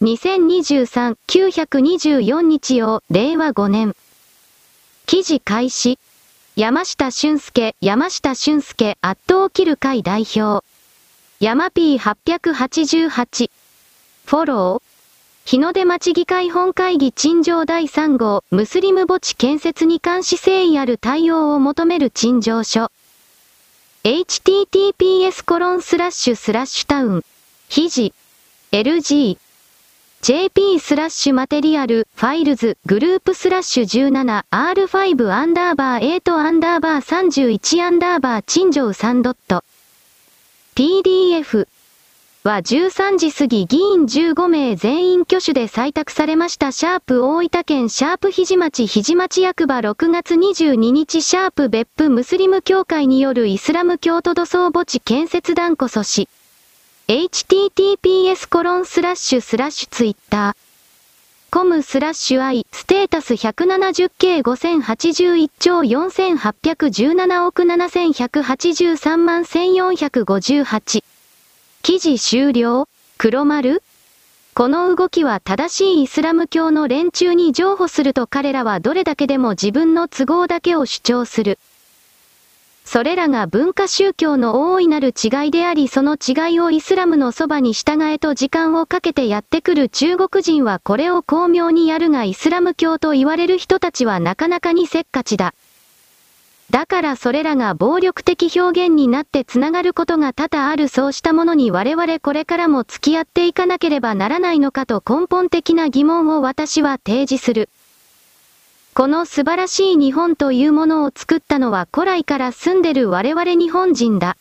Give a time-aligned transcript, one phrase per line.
[0.00, 3.96] 2023-924日曜、令和5年。
[5.06, 5.98] 記事開始。
[6.54, 10.64] 山下俊介、山下俊介、圧倒切る会代表。
[11.40, 13.50] 山 P888。
[14.24, 14.82] フォロー。
[15.44, 22.92] 日の出町議会本会議陳情第3号、ムスリム墓地建設に関し誠意ある対応を求める陳情書。
[24.04, 27.24] https コロンスラッシュスラッシュタウン。
[27.68, 28.14] 記事。
[28.70, 29.38] LG。
[30.20, 34.10] Jp スラッシュ material、files、group スラッシュ
[34.52, 39.64] 17R5 アンダーバー8アンダーバー31アンダーバー陳情3ドット。
[40.74, 41.66] PDF
[42.42, 56.28] は13時過ぎ議員15名全員挙手で採択されましたシャープ大分県シャープひじ町ひじ町役場6月22日シャープ別府ムスリム協会によるイスラム教徒土葬墓地建設断固阻止。
[57.08, 60.56] Https コロンスラッシュスラッシュツイッター。
[61.50, 71.02] コムスラッシュ i ステータス 170K5081 兆4817億7183万1458。
[71.80, 72.86] 記事終了
[73.16, 73.82] 黒丸
[74.52, 81.58] この動きは正しいイスラム教の連中に譲歩すると彼らはどれだけでも自分の都合だけを主張する。
[82.90, 95.52] それらが文化宗教の大いなる違いでありその違いをイスラムのそばに従えと時間をかけてやってくる中国人はこれを巧妙にやるがイスラム教と言われる人たちはなかなかにせっかちだ。
[96.70, 107.68] だからそれらが暴力的表現になってつながることが多々あるそうしたものに我々これからも付き合っていかなければならないのかと根本的な疑問を私は提示する。
[108.98, 114.36] この素晴らしい日本というものを作ったのは古来から住んでる我々日本人だ。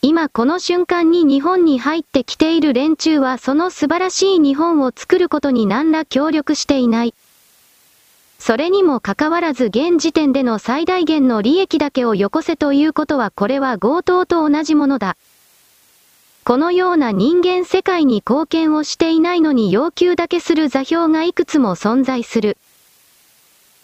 [0.00, 7.14] 今この瞬間に日本に入ってきている連中はその素晴らしい日本を作ることに何ら協力していない。
[8.38, 15.14] それにもかかわらず現時点での最大限の利益だけをよこせということはこれは強盗と同じものだ。
[16.42, 22.56] このような人間世界に貢献をしていないのに要求だけする座標がいくつも存在する。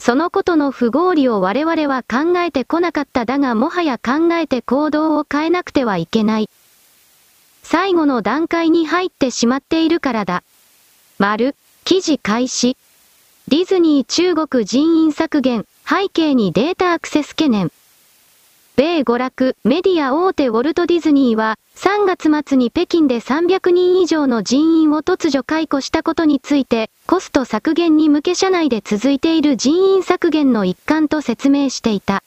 [0.04, 6.50] そのことの不合理を我々は考えてこなかっただがもはや考えて行動を変えなくてはいけない。
[7.62, 10.42] 最後の段階に入ってしまっているからだ。
[11.20, 11.54] 丸、
[11.84, 12.76] 記事開始。
[13.46, 17.70] ディズニー中国人員削減、背景にデータアクセス懸念。
[18.74, 32.22] 米娯楽、メディア大手ウォルト・ディズニーは、3月末に北京で300人以上の人員を突如解雇したことについて、コスト削減に向け社内で続いている人員削減の一環と説明していた。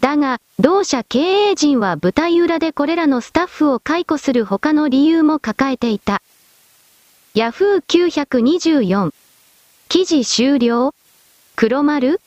[0.00, 6.22] だが、同社経営陣は舞台裏でこれらのスタッフを解雇する他の理由も抱えていた。
[7.34, 9.12] ヤフー924。
[9.90, 10.94] 記事終了
[11.54, 12.20] 黒丸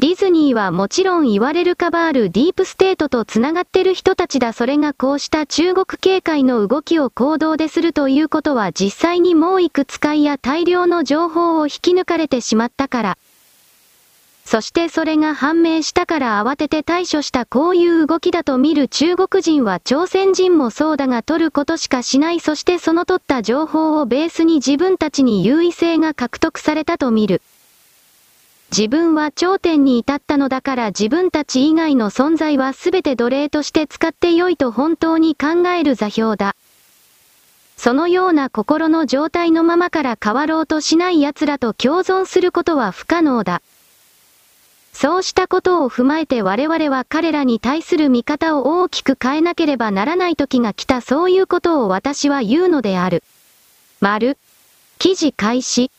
[0.00, 13.18] ディズニーはもちろんいわゆるカバールディープステートと繋がってる人たちだそれがこうした中国警戒の動きを行動でするということは実際にもういくつかいや大量の情報を引き抜かれてしまったから。
[14.44, 27.42] そしてそれが判明したから慌てて対処したこういう動きだと見る中国人は朝鮮人もそうだが取ることしかしないそしてその取った情報をベースに自分たちに優位性が獲得されたと見る。
[28.70, 36.54] 自分は頂点に至ったのだから自分たち以外の存在はすべて奴隷として使ってよいと本当に考える座標だ。
[37.78, 43.62] そのような心の状態のままから変わろうとしない奴らと共存することは不可能だ。
[44.92, 53.22] そうしたことを踏まえて我々は彼らに対する見方を大きく変えなければならない時が来たそういうことを私は言うのである。
[54.00, 54.36] 丸。
[54.98, 55.92] 記事開始。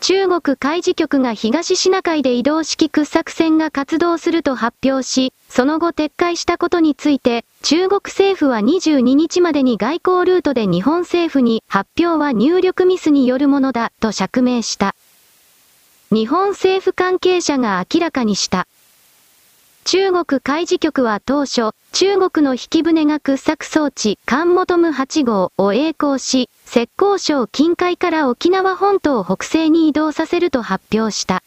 [0.00, 14.94] 中国海事局が東シナ海で移動式掘削船が活動すると発表し、その後撤回したことについて、中国政府は22日までに外交ルートで日本政府に発表は入力ミスによるものだと釈明した。
[16.12, 18.66] 日本政府関係者が明らかにした。
[19.84, 31.42] 中国海事局は当初、中国の引き船が掘削装置、カンモトム8号を栄光し、浙江省近海から沖縄本島北西に移動させると発表した。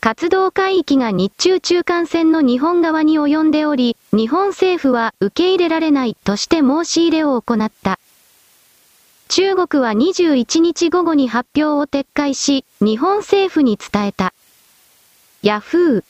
[0.00, 7.98] 活動海域が日中中間線の日本側に及んでおり、日本政府は受け入れられないとして申し入れを行った。
[9.28, 14.34] 中国は21日午後に発表を撤回し、日本政府に伝えた。
[15.42, 16.04] ヤフー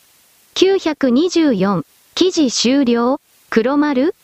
[0.57, 3.21] 924、記事終了
[3.51, 4.15] 黒丸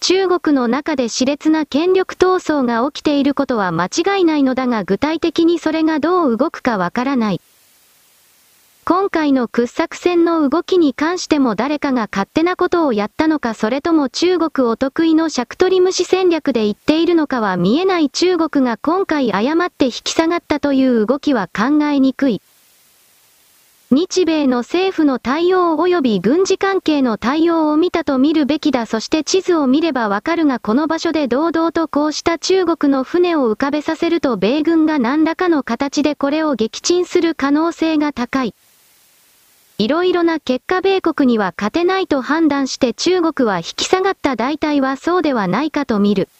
[0.00, 7.40] 中国の中で熾烈な権力闘争が起きていることは間違いないのだが具体的にそれがどう動くかわからない。
[8.84, 22.42] 今回の掘削船の動きに関しても誰かが勝手なことをやったのかそれとも中国お得意の尺取り虫戦略で言っているのかは見えない中国が今回誤って引き下がったという動きは考えにくい。
[23.94, 38.54] 日米の政府の対応及び軍事関係の対応を見たと見るべきだそして地図を見ればわかるがこの場所で堂々とこうした中国の船を浮かべさせると米軍が何らかの形でこれを撃沈する可能性が高い。
[39.76, 46.30] いろいろな結果米国には勝てないと判断して中国は引き下がった大体はそうではないかと見る。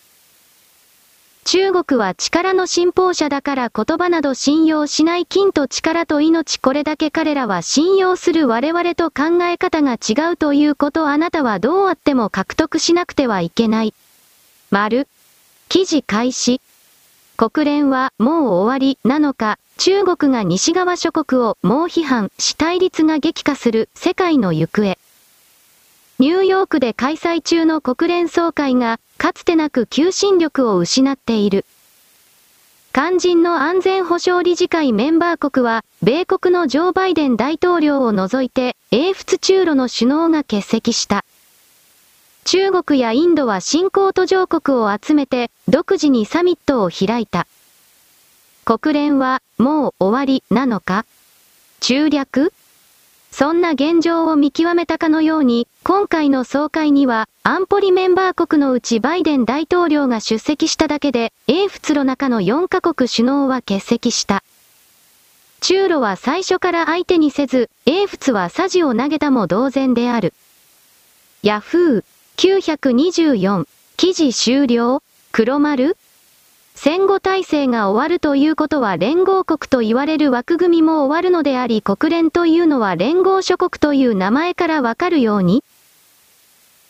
[1.44, 13.92] 中国は力の信奉者だから言葉など信用しない金と力と命これだけ彼らは信用する我々と考え方が違うということあなたはどうあっても獲得しなくてはいけない。
[14.70, 15.08] 丸。
[15.68, 16.60] 記事開始。
[17.36, 24.96] 国連はもう終わりなのか、中国が西側諸国を猛批判し対立が激化する世界の行方。
[26.18, 31.64] ニューヨークで開催中の国連総会が、かつてなく求心力を失っている。
[32.92, 41.24] 肝心の安全保障理事会メンバー国は、米国のジョー・バイデン大統領を除いて、英仏中ロの首脳が欠席した。
[42.44, 47.46] 中国やインドは新興途上国を集めて、独自にサミットを開いた。
[48.64, 51.06] 国連は、もう終わり、なのか？
[51.80, 52.52] 中略？
[53.32, 64.44] そんな現状を見極めたかのように、今回の総会には、安保理メンバー国のうちバイデン大統領が出席しただけで、英仏ロ中の4カ国首脳は欠席した。
[65.62, 70.34] 中ロは最初から相手にせず、英仏はサジを投げたも同然である。
[71.42, 72.04] ヤフー
[72.36, 75.02] 924記事終了
[75.32, 75.96] 黒丸
[76.84, 85.62] 戦後体制が終わるということは連合国と言われる枠組みも終わるのであり国連というのは連合諸国という名前からわかるように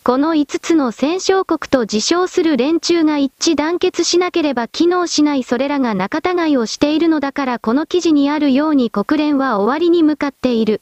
[0.03, 10.81] この5つの戦勝国と自称する連中が一致団結しなければ機能しないそれらが仲違いをしているのだからこの記事にあるように国連は終わりに向かっている。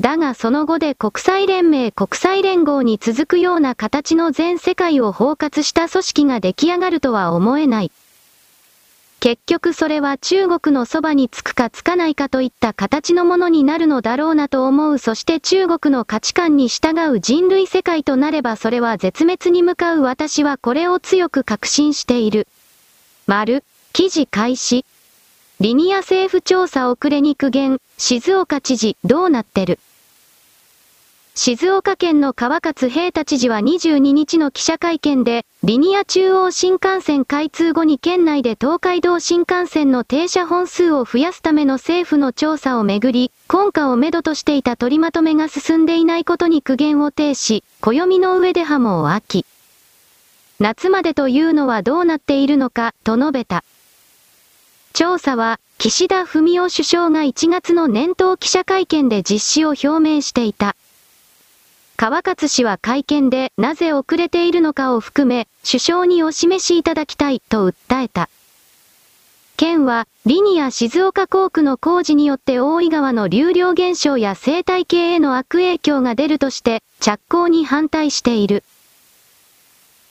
[0.00, 7.90] だがその後で国際連盟国際連合に続くような形の全世界を包括した組織が出来上がるとは思えない。
[9.18, 22.46] 結局それは中国のそばにつくかつかないかといった形のものになるのだろうなと思うそして中国の価値観に従う人類世界となればそれは絶滅に向かう私はこれを強く確信している。
[23.26, 23.64] 丸、
[23.94, 24.84] 記事開始。
[25.58, 29.78] リニア政府調査遅れに苦言、静岡知事どうなってる？
[31.38, 49.44] 静岡県の川勝平太知事は22日の記者会見で、リニア中央新幹線開通後に県内で東海道新幹線の停車本数を増やすための政府の調査をめぐり、根拠をめどとしていた取りまとめが進んでいないことに苦言を呈し、暦の上で波も秋。
[50.58, 53.62] 夏までというのはどうなっているのか、と述べた。
[54.94, 60.74] 調査は、岸田文雄首相が1月の年頭記者会見で実施を表明していた。
[61.96, 68.28] 川勝氏は会見でなぜ遅れているのかを含め、首相にお示しいただきたいと訴えた。
[69.56, 78.62] 県は、リニア静岡工区の工事によって大井川の流量減少や生態系への悪影響が出るとして、着工に反対している。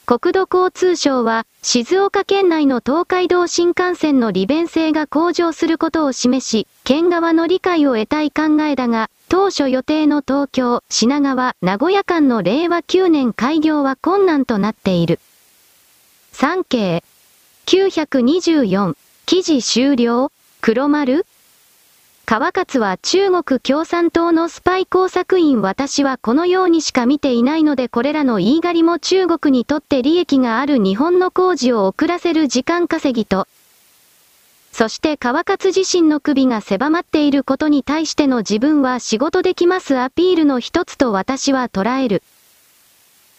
[0.07, 15.19] 国土交通省は、静岡県内の東海道新幹線の利便性が向上することを示し、県側の理解を得たい考えだが、当初予定の東京、品川、名古屋間の令和9年開業は困難となっている。
[16.31, 17.03] 産経
[17.65, 21.25] 924記事終了黒丸。
[22.25, 33.47] 川勝は中国共産党のスパイ工作員私はこのようにしか見ていないのでこれらの言い狩りも中国にとって利益がある日本の工事を遅らせる時間稼ぎと、
[34.77, 42.21] そして川勝自身の首が狭まっていることに対しての自分は仕事できますアピールの一つと私は捉える。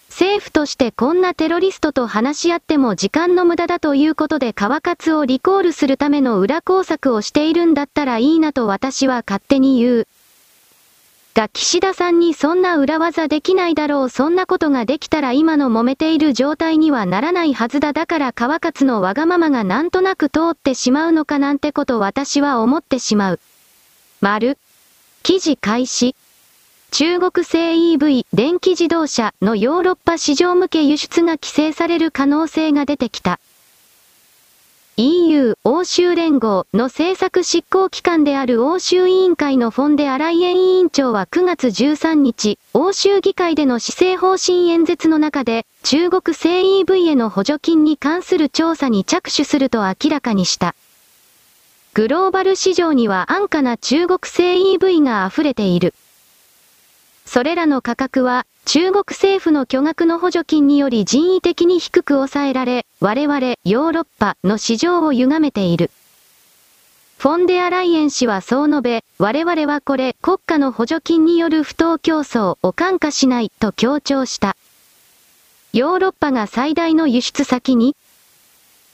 [0.08, 10.08] 政府としてこんなテロリストと話し合っても時間の無駄だということで川勝をリコールするための裏工作をしているんだったらいいなと私は勝手に言う。
[11.36, 23.40] が岸田さんにそんな裏技できないだろうそんなことができたら今の揉めている状態にはならないはずだだから川勝のわがままがなんとなく通ってしまうのかなんてこと私は思ってしまう。
[24.22, 24.56] 丸。
[25.22, 26.16] 記事開始。
[26.90, 33.40] 中国製 EV 電気自動車のヨーロッパ市場向け輸出が規制される可能性が出てきた。
[34.98, 50.74] EU 欧州連合の政策執行機関である欧州委員会のフォンデアライエン委員長は9月13日、欧州議会での施政方針演説の中で、中国製 EV への補助金に関する調査に着手すると明らかにした。
[51.92, 55.92] グローバル市場には安価な中国製 EV が溢れている。
[57.26, 65.92] それらの価格は、中国政府の巨額の補助金により人為的に低く抑えられ、我々、ヨーロッパの市場を歪めている。
[67.16, 74.56] フォンデアライエン氏はそう述べ、我々はこれ、国家の補助金による不当競争を感化しないと強調した。
[75.72, 77.94] ヨーロッパが最大の輸出先に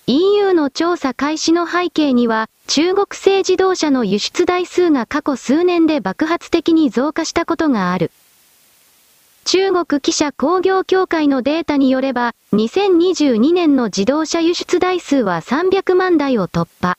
[0.07, 8.11] EU の調査開始の背景には、中国製自動車の輸出台数が過去数年で爆発的に増加したことがある。
[9.45, 16.97] 中国記者工業協会のデータによれば、2022年の自動車輸出台数は300万台を突破。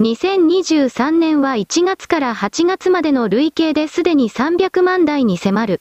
[0.00, 5.80] 2023年は1月から8月までの累計ですでに300万台に迫る。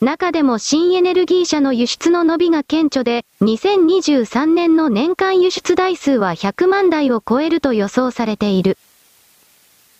[0.00, 8.78] 中でも新エネルギー車の輸出の伸びが顕著で、2023年の年間輸出台数は100万台を超えると予想されている。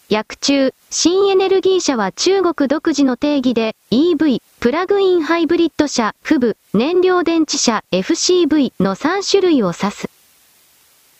[0.08, 10.10] 薬中、新エネルギー車は中国独自の定義で EV、プラグインハイブリッド車、不部、燃料電池車、FCV の3種類を指す。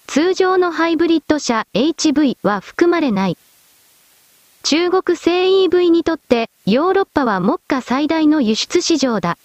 [0.06, 3.36] 通常のハイブリッド車 HV は含まれない。
[4.62, 9.36] 中国製 EV にとってヨーロッパは目下最大の輸出市場だ。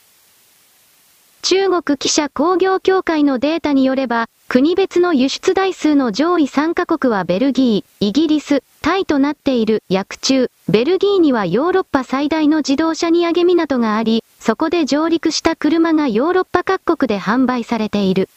[1.42, 18.30] 中国記者工業協会のデータによれば、国別の輸出台数の上位3カ国はベルギー、イギリス、タイとなっている薬中、ベルギーにはヨーロッパ最大の自動車荷上げ港があり、そこで上陸した車がヨーロッパ各国で販売されている。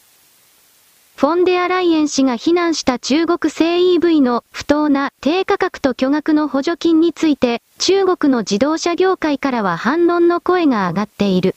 [1.16, 11.54] フォンデアライエン氏が非難した中国製 EV の不当な低価格と巨額の補助金について、中国の自動車業界からは反論の声が上がっている。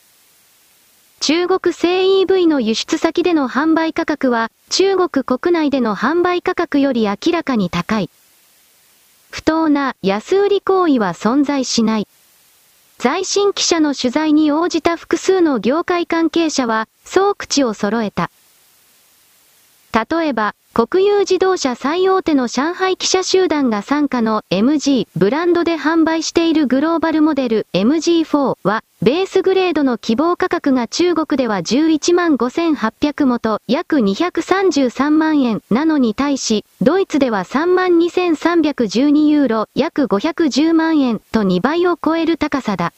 [1.19, 8.09] 中国製 EV の輸出先での販売価格は、中国国内での販売価格より明らかに高い。
[9.29, 12.07] 不当な安売り行為は存在しない。
[12.97, 18.31] 在新記者の取材に応じた複数の業界関係者は、そう口を揃えた。
[19.93, 42.93] 例えば、国有自動車最大手の上海記者集団が参加の MG ブランドで販売しているグローバルモデル MG4 は、ベースグレードの希望価格が中国では11万5800元約233万円なのに対し、ドイツでは3万2312ユーロ約510万円と2倍を超える高さだ。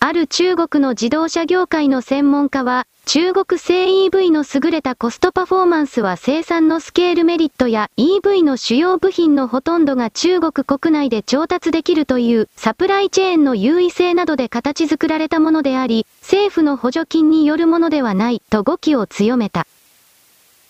[0.00, 19.66] ある中国の自動車業界の専門家は、中国製 EV の優れたコストパフォーマンスは生産のスケールメリットや EV の主要部品のほとんどが中国国内で調達できるというサプライチェーンの優位性などで形作られたものであり、政府の補助金によるものではないと語気を強めた。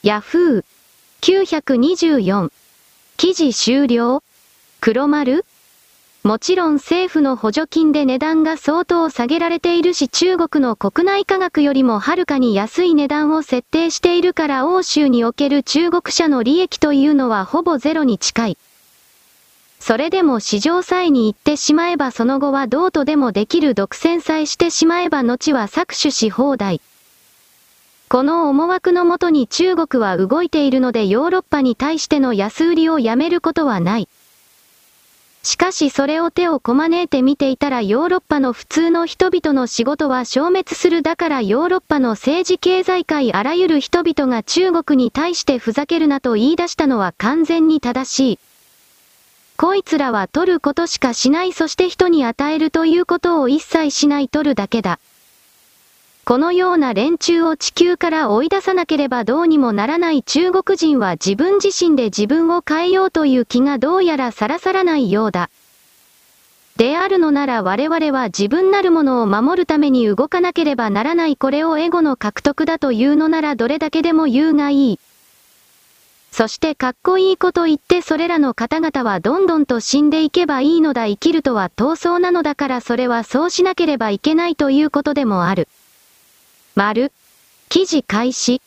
[0.03, 0.65] ヤフー
[1.23, 2.51] 924
[3.17, 4.23] 記事終了。
[4.81, 5.45] 黒丸。
[6.25, 18.59] もちろん政府の補助金で値段が相当下げられているし中国の国内価格よりもはるかに安い値段を設定しているから欧州における中国車の利益というのはほぼゼロに近い。
[19.81, 26.81] それでも市場さえに行ってしまえばその後はどうとでもできる独占さえしてしまえば後は搾取し放題。
[28.09, 34.09] この思惑のもとに中国は動いているのでヨーロッパに対しての安売りをやめることはない。
[35.45, 48.39] しかしそれを手をこまねいて見ていたらヨーロッパの普通の人々の仕事は消滅するだからヨーロッパの政治経済界あらゆる人々が中国に対してふざけるなと言い出したのは完全に正しい。
[49.59, 54.99] こいつらは取ることしかしないそして人に与えるということを一切しない取るだけだ。
[56.25, 65.51] このような連中を地球から追い出さなければどうにもならない中国人は自分自身で自分を変えようという気がどうやらさらさらないようだ。
[66.77, 75.01] であるのなら我々は自分なるものを守るために動かなければならないこれをエゴの獲得だというのならどれだけでも言うがいい。
[76.33, 85.69] そしてかっこいいこと言ってそれらの方々はどんどんと死んでいけばいいのだ生きるとは闘争なのだからそれはそうしなければいけないということでもある。
[86.77, 87.13] 丸。
[87.69, 88.61] 記事開始。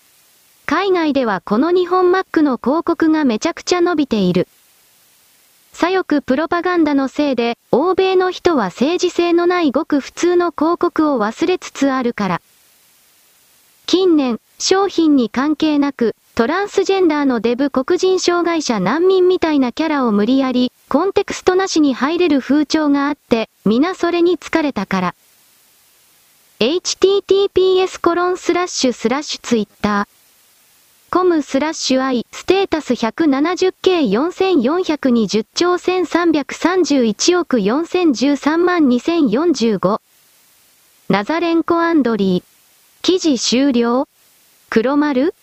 [0.65, 4.47] 海外ではこの日本マックの広告がめちゃくちゃ伸びている。
[5.73, 12.41] 左翼プロパガンダのせいで、欧米の人は政治性のないごく普通の広告を忘れつつあるから。
[13.87, 25.15] 近年、商品に関係なく、トランスジェンダーのデブ黒人障害者難民みたいなキャラを無理やり、コンテクストなしに入れる風潮があって、皆それに疲れたから。
[26.59, 30.07] Https コロンスラッシュスラッシュツイッター。
[31.11, 40.01] コムスラッシュ i ステータス 170K4420 兆1331億4013万2045
[41.09, 42.43] ナザレンコアンドリー。
[43.03, 44.07] 記事終了。
[44.71, 45.35] 黒丸。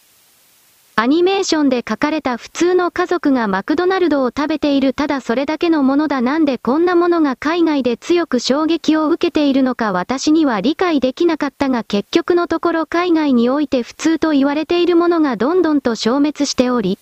[0.97, 16.97] アニメーションで書かれた普通の家族がマクドナルドを食べているただそれだけのものだなんでこんなものが海外で強く衝撃を受けているのか私には理解できなかったが結局のところ海外において普通と言われているものがどんどんと消滅しており、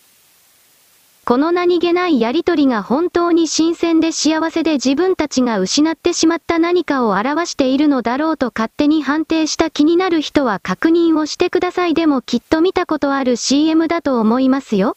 [1.25, 14.97] この何気ないやりとりが本当に新鮮で幸せで自分たちが失ってしまった何かを表しているのだろうと勝手に判定した気になる人は確認をしてくださいでもきっと見たことある CM だと思いますよ。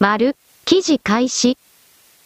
[0.00, 1.58] 丸、記事開始。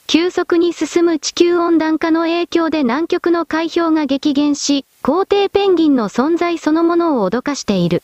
[0.07, 8.03] 急速に進む地球温暖化の影響で南極の海氷が激減し、皇帝ペンギンの存在そのものを脅かしている。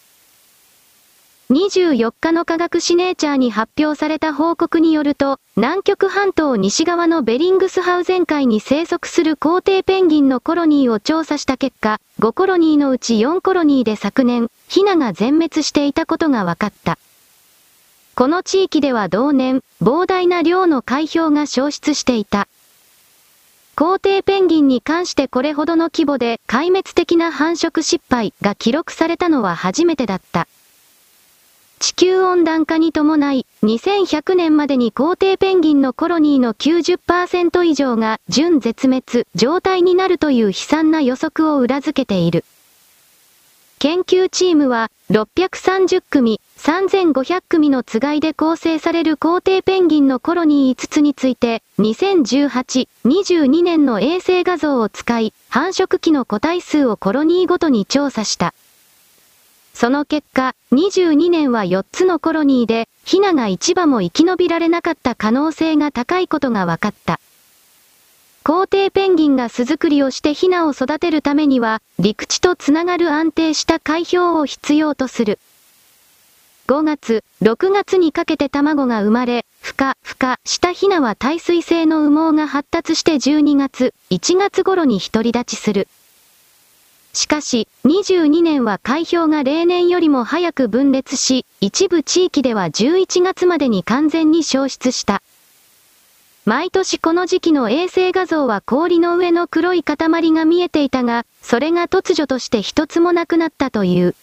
[1.50, 16.98] 24日の科学誌ネイチャーに発表された報告によると、南極半島西側のベリングスハウゼン海に生息する皇帝ペンギンのコロニーを調査した結果、5コロニーのうち4コロニーで昨年、ヒナが全滅していたことが分かった。
[18.14, 22.48] この地域では同年、膨大な量の海氷が消失していた。
[23.76, 30.46] 皇帝ペンギンに関してこれほどの規模で壊滅的な繁殖失敗が記録されたのは初めてだった。
[31.84, 42.46] 地球温暖化に伴い、2100年までに皇帝ペンギンのコロニーの90%以上が準絶滅状態になるという悲惨な予測を裏付けている。
[43.78, 58.54] 研究チームは、630組、3500組のつがいで構成される皇帝ペンギンのコロニー5つについて、2018、22年の衛星画像を使い、繁殖期の個体数をコロニーごとに調査した。
[59.74, 67.20] その結果、22年は4つのコロニーで、ヒナが一羽も生き延びられなかった可能性が高いことが分かった。
[68.44, 75.40] 皇帝ペンギンが巣作りをしてヒナを育てるためには、陸地とつながる安定した海氷を必要とする。
[76.68, 85.88] 5月、6月にかけて卵が生まれ、孵化、孵化したヒナは耐水性の羽毛が発達して12月、1月頃に独り立ちする。
[87.14, 95.22] しかし、22年は海氷が例年よりも早く分裂し、一部地域では11月までに完全に消失した。
[96.44, 99.96] 毎年この時期の衛星画像は氷の上の黒い塊
[100.32, 104.14] が見えていたが、それが突如として一つもなくなったという。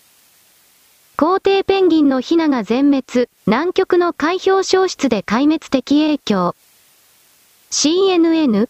[1.18, 6.56] 皇帝ペンギンのヒナが全滅、南極の海氷消失で壊滅的影響。
[7.72, 8.68] CNN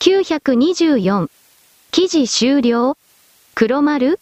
[0.00, 1.30] 924
[1.92, 2.96] 記事終了
[3.54, 4.18] 黒丸？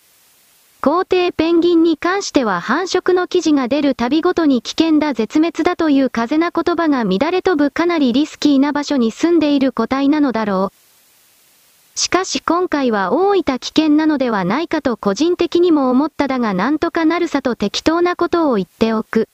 [0.81, 11.99] 皇帝ペンギンに関しては繁殖の記事が出るたびごとに危険だ絶滅だという風な言葉が乱れ飛ぶかなりリスキーな場所に住んでいる個体なのだろう。
[11.99, 19.29] しかし今回は大いた危険なのではないかと個人的にも思っただがなんとかなるさと適当なことを言っておく。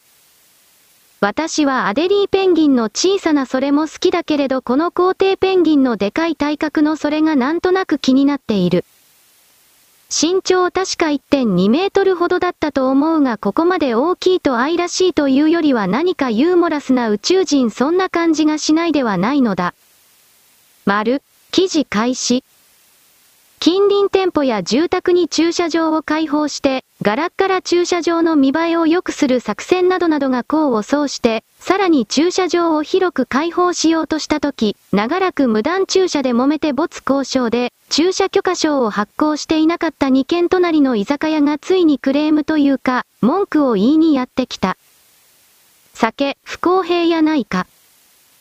[1.21, 8.85] 私はアデリーペンギンの小さなそれも好きだけれどこの皇帝ペンギンのでかい体格のそれがなんとなく気になっている。
[10.09, 19.75] 身長確か1.2メートルほどだったと思うがここまで大きいと愛らしいというよりは何かユーモラスな宇宙人そんな感じがしないではないのだ。
[20.85, 22.45] 丸、記事開始。
[23.67, 44.77] 近隣店舗や住宅に駐車場を開放して、ガラッガラ駐車場の見栄えを良くする作戦などなどが功を奏して、さらに駐車場を広く開放しようとしたとき、長らく無断駐車で揉めて没交渉で、駐車許可証を発行していなかった2軒隣の居酒屋がついにクレームというか、文句を言いにやってきた。
[45.93, 47.67] 酒、不公平やないか。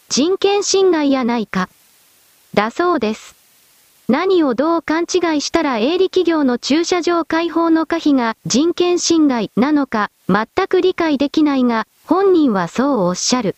[0.08, 1.68] 人権侵害やないか。
[2.54, 3.35] だそうです。
[4.08, 13.56] 何をどう勘違いしたら営利企業の駐車場開放の可否が人権侵害なのか全く理解できないが、本人はそうおっしゃる。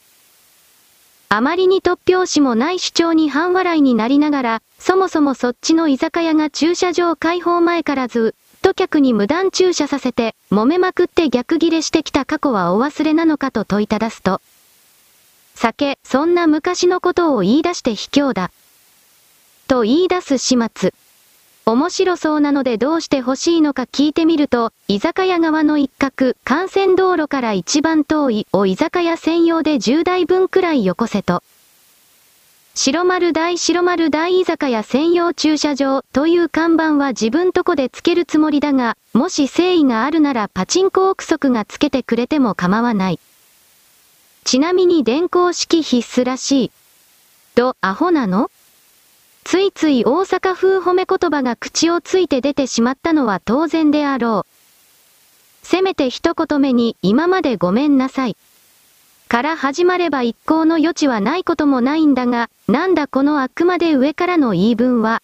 [1.30, 14.40] あまりに突拍子もない主張に半笑いになりながら、そもそもそっちの居酒屋が駐車場開放前からずっと客に無断駐車させて、揉めまくって逆ギレしてきた過去はお忘れなのかと問いただすと、
[15.56, 18.52] 酒、そんな昔のことを言い出して卑怯だ。
[19.68, 20.94] と言い出す始末。
[21.66, 31.44] 面白そうなのでどうして欲しいのか聞いてみると、居酒屋側の一角、幹線道路から一番遠い、お居酒屋専用で10台分くらいよこせと。
[32.76, 43.20] 白丸大白丸大居酒屋専用駐車場という看板は自分とこでつけるつもりだが、もし誠意があるならパチンコ憶測がつけてくれても構わない。
[44.46, 46.72] ちなみに電光式必須らしい。
[47.56, 48.50] と、アホなの？
[49.50, 55.66] ついつい大阪風褒め言葉が口をついて出てしまったのは当然であろう。
[55.66, 58.36] せめて一言目に今までごめんなさい。
[59.30, 65.22] から始まれば一向の余地はないこともないんだが、なんだこのあくまで上からの言い分は。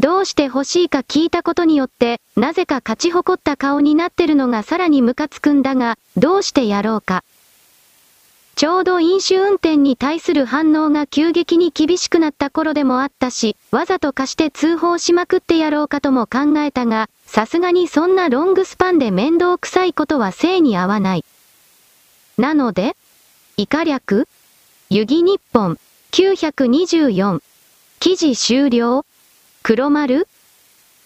[0.00, 7.22] どうして欲しいか聞いたことによって、なぜか勝ち誇った顔になってるのがさらにムカつくんだが、どうしてやろうか。
[8.58, 21.24] ちょうど飲酒運転に対する反応が急激に厳しくなった頃でもあったし、わざと貸して通報しまくってやろうかとも考えたが、さすがにそんなロングスパンで面倒くさいことは性に合わない。
[22.36, 22.96] なので、
[23.56, 24.26] 以下略
[24.90, 25.78] 湯木日本
[26.10, 27.40] 924
[28.00, 29.04] 記事終了
[29.62, 30.26] 黒丸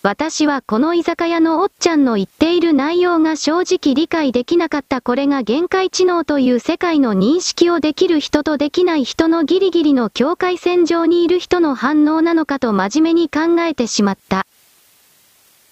[0.04, 14.44] 私はこの居酒屋のおっちゃんの言っている内容が正直理解できなかったこれが限界知能という世界の認識をできる人とできない人のギリギリの境界線上にいる人の反応なのかと真面目に考えてしまった。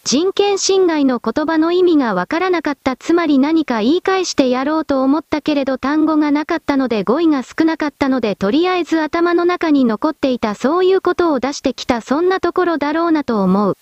[0.05, 13.77] 人権侵害の言葉の意味がわからなかったつまり何か言い返してやろうと思ったけれど単語がなかったので語彙が少なかったのでとりあえず頭の中に残っていたそういうことを出してきたそんなところだろうなと思う。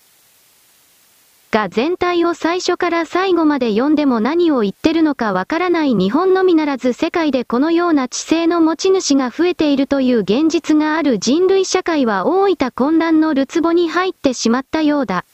[1.51, 15.25] が全体を最初から最後まで読んでも何を言ってるのかわからない日本のみならず世界でこのような知性の持ち主が増えているという現実がある人類社会は大分混乱のるつぼに入ってしまったようだ。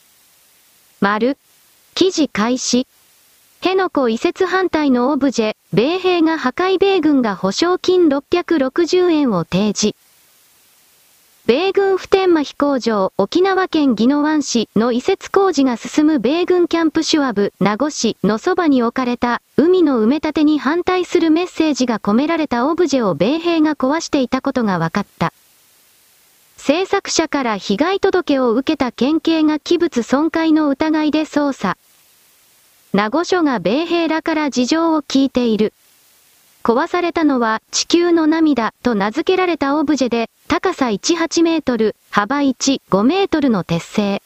[1.01, 1.37] 丸。
[1.95, 2.87] 記事開始。
[3.59, 9.95] 辺野古移設反対のオブジェ、米兵が破壊米軍が保証金660円を提示。
[11.47, 25.33] 米軍普天間飛行場、沖縄県宜野湾市の移設工事が進む米軍キャンプシュワブ、名護市のそばに置かれた、海の埋め立てに反対するメッセージが込められたオブジェを米兵が壊していたことが分かった。
[26.57, 31.77] 制作者から被害届を受けた県警が器物損壊の疑いで捜査。
[32.91, 35.73] 名護署が米兵らから事情を聞いている。
[36.65, 44.23] 壊されたのは地球の涙と名付けられたオブジェで、高さ18メートル、幅1、5メートルの鉄製。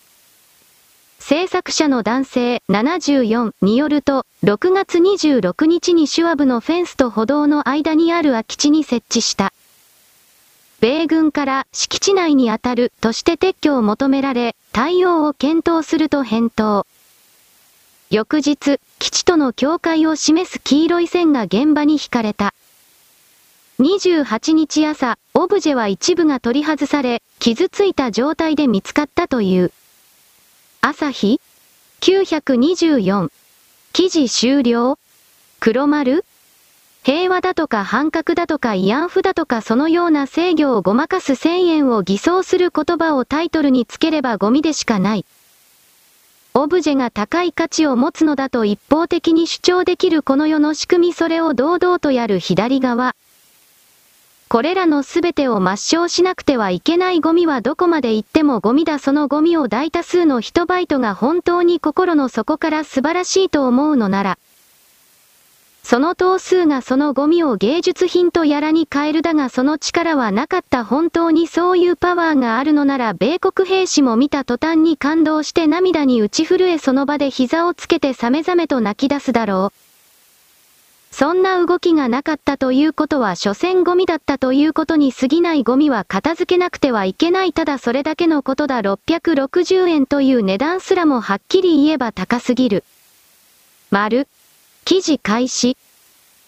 [1.20, 9.52] 制作者の男性74によると、6月26日にシュワブのフェンスと歩道の間にある空き地に設置した。
[10.80, 16.88] 米軍から敷地内に当たるとして撤去を求められ、対応を検討すると返答。
[18.10, 22.54] 翌日、基地との境界を示す黄色い線が現場に引かれた。
[23.80, 29.72] 28日朝、オブジェは一部が取り外され、傷ついた状態で見つかったという。
[30.82, 31.40] 朝日
[32.02, 33.30] ?924。
[33.94, 35.00] 記事終了
[35.62, 36.26] 黒丸
[37.04, 45.26] 平和だとか反核だとか慰安婦だとかそのような制御をごまかす1000円を偽装する言葉をタイトルにつければゴミでしかない。
[46.56, 53.16] オブジェが高い価値を持つのだと一方的に主張できるこの世の仕組みそれを堂々とやる左側。
[54.48, 64.40] これらの全てを抹消しなくてはいけないゴミはどこまで行ってもゴミだそのゴミを大多数の人バイトが本当に心の底から素晴らしいと思うのなら、
[65.84, 79.90] その頭数がそのゴミを芸術品とやらに変えるだがその力はなかった本当にそういうパワーがあるのなら米国兵士も見た途端に感動して涙に打ち震えその場で膝をつけてさめざめと泣き出すだろう。
[81.12, 92.84] そんな動きがなかったということは所詮ゴミだったということに過ぎないゴミは片付けなくてはいけないただそれだけのことだ660円という値段すらもはっきり言えば高すぎる。
[93.90, 94.28] 丸。
[94.90, 95.78] 記事開始。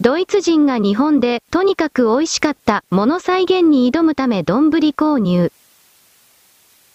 [0.00, 5.52] ドイツ人が日本でとにかく美味しかったもの再現に挑むため丼購入。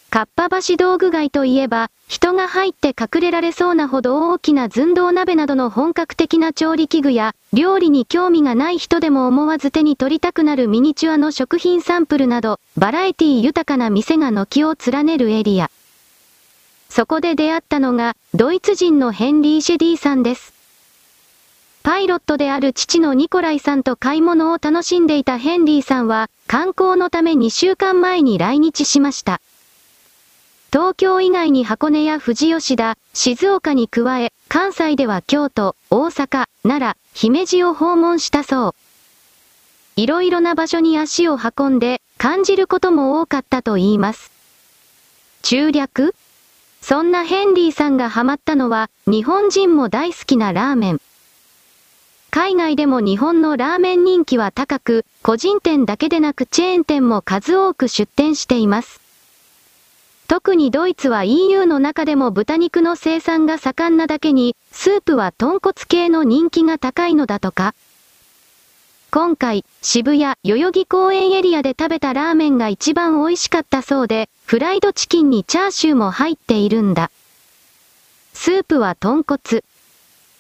[0.10, 15.72] かっぱ橋道具街といえば、人が入って隠れられそうなほど大きな寸胴鍋などの本格的な調理器具や、料理に興味がない人でも思わず手に取りたくなるミニチュアの食品サンプルなど、バラエティ豊かな店が軒を連ねるエリア。
[16.90, 20.57] そこで出会ったのが、ドイツ人のヘンリー・シェディさんです。
[21.88, 29.40] パイロットである父のニコライさんと買い物を楽しんでいたヘンリーさんは、観光のため2週間前に来日しました。
[30.70, 38.76] 東京以外に箱根や富士吉田、静岡に加え、関西では京都、大阪、奈良、姫路を訪問したそう。
[39.96, 44.30] いろいろな場所に足を運んで、感じることも多かったと言います。
[45.42, 46.14] 中略？
[46.82, 51.02] そんなヘンリーさんがハマったのは、日本人も大好きなラーメン。
[52.40, 59.02] 海外でも日本のラーメン人気は高く、個人店だけでなくチェーン店も数多く出店しています。
[60.28, 67.74] 特にドイツは EU の中でも豚肉の生産が盛んなだけに、スープは豚骨系の人気が高いのだとか。
[69.10, 77.10] 今回、渋谷、代々木公園エリアで食べたラーメンが一番美味しかったそうで、フライドチキンにチャーシューも入っているんだ。
[78.36, 79.64] スープは豚骨。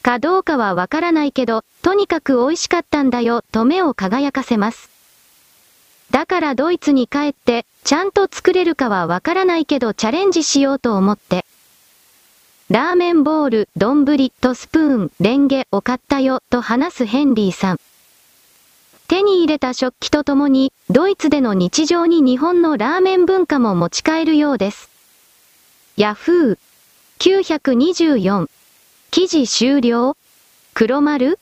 [0.08, 4.90] かどうかはわからないけど、とにかく美味しかったんだよ、と目を輝かせます。
[6.12, 11.46] だからドイツに帰って、ちゃんと作れるかはわからないけどチャレンジしようと思って。
[12.70, 17.80] ラーメンボール、丼とスプーン、レンゲを買ったよ、と話すヘンリーさん。
[19.10, 24.90] 手に入れた食器とともに、ドイツでの日常に日本のラーメン文化も持ち帰るようです。
[25.98, 26.58] ヤフー
[27.20, 28.48] 924
[29.10, 30.16] 記事終了？
[30.74, 31.40] 黒丸？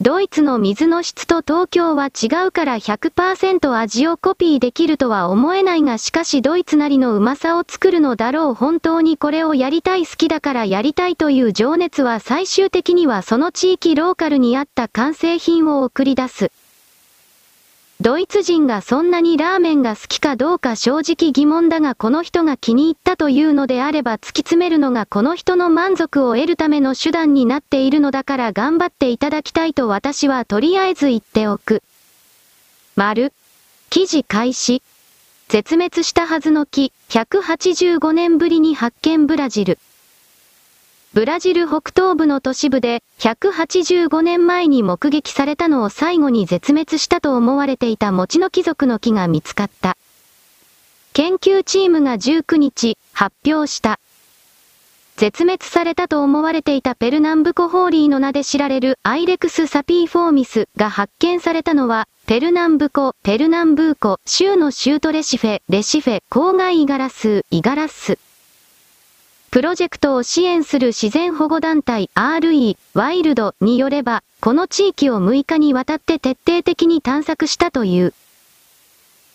[0.00, 8.54] ドイツの水の質と東京は違うから100%味をコピーできるとは思えないがしかしドイツなりのうまさを作るのだろう。
[8.54, 16.50] 本当にこれをやりたい好きだからやりたいという情熱は最終的にはその地域ローカルにあった完成品を送り出す。
[18.02, 31.84] ドイツ人がそんなにラーメンが好きかどうか正直疑問だがこの人が気に入ったというのであれば突き詰めるのがこの人の満足を得るための手段になっているのだから頑張っていただきたいと私はとりあえず言っておく。
[32.96, 33.32] 丸。
[33.88, 34.82] 記事開始。
[35.46, 39.78] 絶滅したはずの木、185年ぶりに発見ブラジル。
[41.14, 49.98] ブラジル北東部の都市部で185年前に目撃されたのを最後に絶滅したと思われていた餅の貴族の木が見つかった。
[51.12, 54.00] 研究チームが19日発表した。
[55.16, 68.18] 絶滅されたと思われていたペルナンブコホーリーの名で知られるアイレクス・サピーフォーミスが発見されたのは、ペルナンブコ、ペルナンブーコ、州のシュートレシフェ、レシフェ、郊外イガラス、イガラス。
[69.52, 78.14] プロジェクトを支援する自然保護団体 RE ワイルドによれば、この地域を6日にわたって徹底的に探索したという。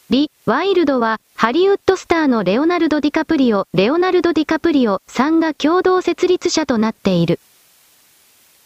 [0.09, 7.39] リ・ワイルドは、ハリウッドスターのレオナルド・ディカプリオ、レオナルド・ディカプリオさんが共同設立者となっている。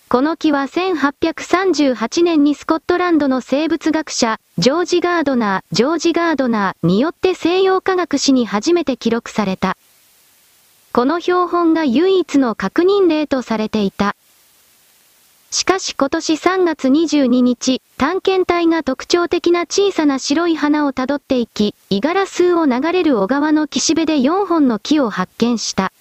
[0.08, 9.76] この木は1838年にスコットランドの生物学者、ジョージ・ガードナー、ジョージ・ガードナーによって西洋科学史に初めて記録された。
[10.94, 14.18] この標本が唯一の確認例とされていた。
[15.50, 25.94] しかし今年3月22日、探検隊が特徴的な小さな白い花をたどっていき、イガラスを流れる小川の岸辺で4本の木を発見した。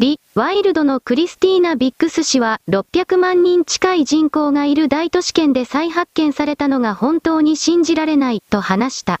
[0.00, 9.20] リ・ワイルドのクリスティーナ・ビックス氏は600万人近い人口がいる大都市圏で再発見されたのが本当に信じられないと話した。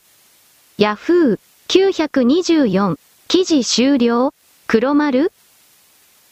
[0.78, 4.32] ヤフー924記事終了？
[4.68, 5.32] 黒丸？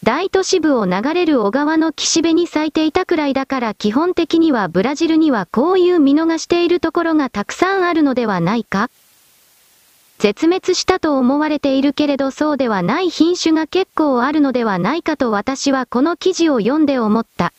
[0.04, 8.90] 大都市部を流れる小川の岸辺に咲いていたくらいだから基本的にはブラジルにはこういう見逃しているところがたくさんあるのではないか？
[10.18, 17.52] 絶滅したと思われているけれどそうではない品種が結構あるのではないかと私はこの記事を読んで思った。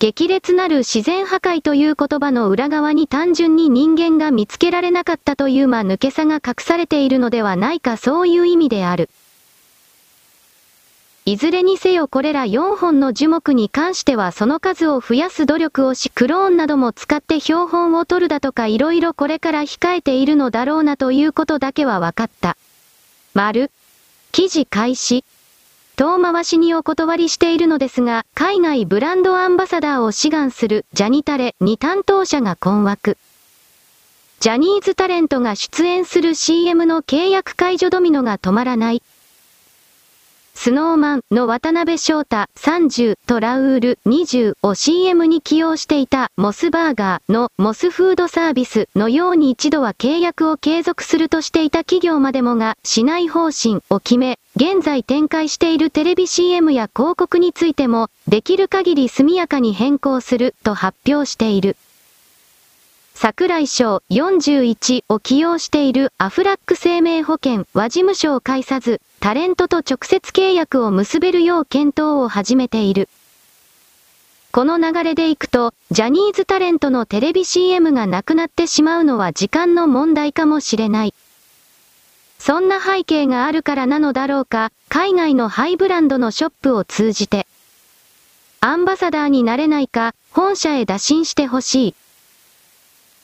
[0.00, 9.10] 激烈なる自然破壊という言葉の裏側に単純に人間が見つけられなかったという間抜けさが隠されているのではないかそういう意味である。
[11.26, 22.56] いずれにせよこれら4本の樹木に関してはその数を増やす努力をしクローンなども使って標本を取るだとか色々これから控えているのだろうなということだけは分かった。
[23.34, 23.70] 丸。
[24.32, 25.26] 記事開始。
[26.00, 33.18] 遠回しにお断りしているのですが、海外ブランドアンバサダーを志願するジャニタレに担当者が困惑。
[34.38, 39.02] ジャニーズタレントが出演する CM の契約解除ドミノが止まらない。
[40.62, 61.74] スノーマンの渡辺翔太30とラウール20を CM に起用していたモスバーガーのモスフードサービスのように一度は契約を継続するとしていた企業までもがしない方針を決め、現在展開しているテレビ CM や広告についてもできる限り速やかに変更すると発表している。
[63.22, 73.10] 桜井翔41を起用しているアフラック生命保険は事務所を介さず、タレントと直接契約を結べるよう検討を始めている。
[74.52, 81.12] この流れでいくと、ジャニーズタレントのテレビ CM がなくなってしまうのは時間の問題かもしれない。
[82.38, 87.46] そんな背景があるからなのだろうか、海外のハイブランドのショップを通じて、
[88.60, 91.94] アンバサダーになれないか、本社へ打診してほしい。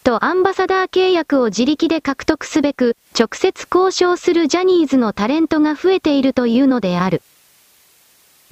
[0.06, 7.22] とアンバサダー契約を自力で獲得すべく、直接交渉するジャニーズのタレントが増えているというのである。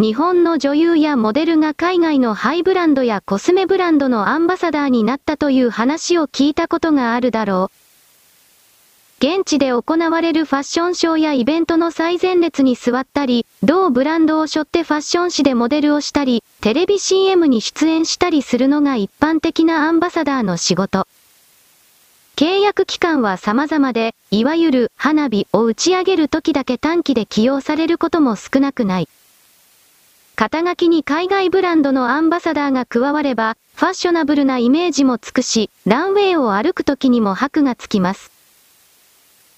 [0.01, 7.85] 日本の女優やモデルが海外のハイブランドやコスメブランドのアンバサダーになったという話を聞いたことがあるだろう。
[9.25, 21.07] 現地で行われるファッションショーやイベントの最前列に座ったり、同ブランドを背負ってファッション誌でモデルをしたり、テレビ CM に出演したりするのが一般的なアンバサダーの仕事。
[22.37, 29.09] 契約期間は様々で、いわゆる花火を打ち上げる時だけ短期で起用されることも少なくない。
[30.35, 38.34] 肩書きに海外ブランドのアンバサダーが加われば、ファッショナブルなイメージもつくし、ランウェイを歩く時にも箔がつきます。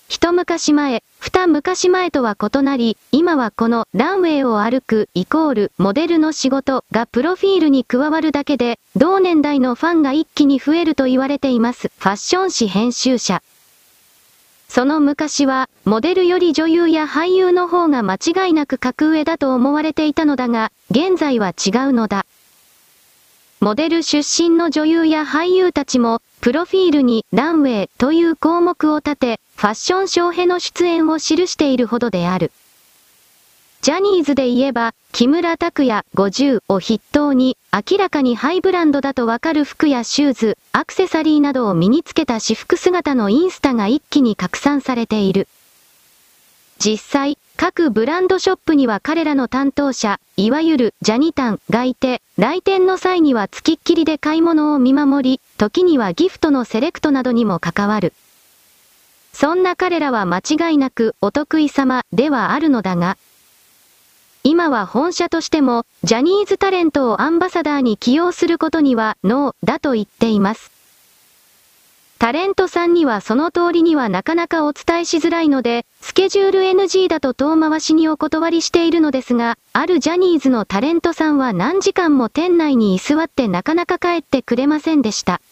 [0.08, 11.90] 一昔前、二昔前とは異なり、今はこのランウェイを歩くイコールモデルの仕事がプロフィールに加わるだけで、同年代のファンが一気に増えると言われています。
[11.98, 13.42] ファッション誌編集者。
[14.68, 22.26] その昔は、モデルより女優や俳優の方が間違いなく格上だと思われていたのだが、現在は違うのだ。
[23.58, 32.52] モデル出身の女優や俳優たちも、プロフィールにランウェイという項目を立て、ファッションショーへの出演を記しているほどである。
[33.80, 45.48] ジャニーズで言えば、木村拓哉50を筆頭に、明らかにハイブランドだとわかる服やシューズ、アクセサリーなどを身につけた私服姿のインスタが一気に拡散されている。
[46.78, 58.12] 実際、各ブランドショップには彼らの担当者、いわゆるジャニタンがいて、来店の際には付きっきりで買い物を見守り、時にはギフトのセレクトなどにも関わる。
[59.32, 63.16] そんな彼らは間違いなくお得意様ではあるのだが、
[64.44, 70.75] 今は本社としても、ジャニーズタレントをアンバサダーに起用することにはノーだと言っています。
[72.18, 85.42] タレントさんにはその通りにはなかなかお伝えしづらいので、スケジュール NG だと遠回しにお断りしているのですが、あるジャニーズのタレントさんは何時間も店内に居座ってなかなか帰ってくれませんでした。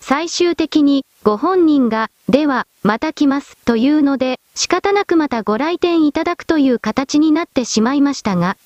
[0.00, 8.56] 最終的に、ご本人が、では、また来ます、というので、仕方なくまたご来店いただくという形になってしまいましたが、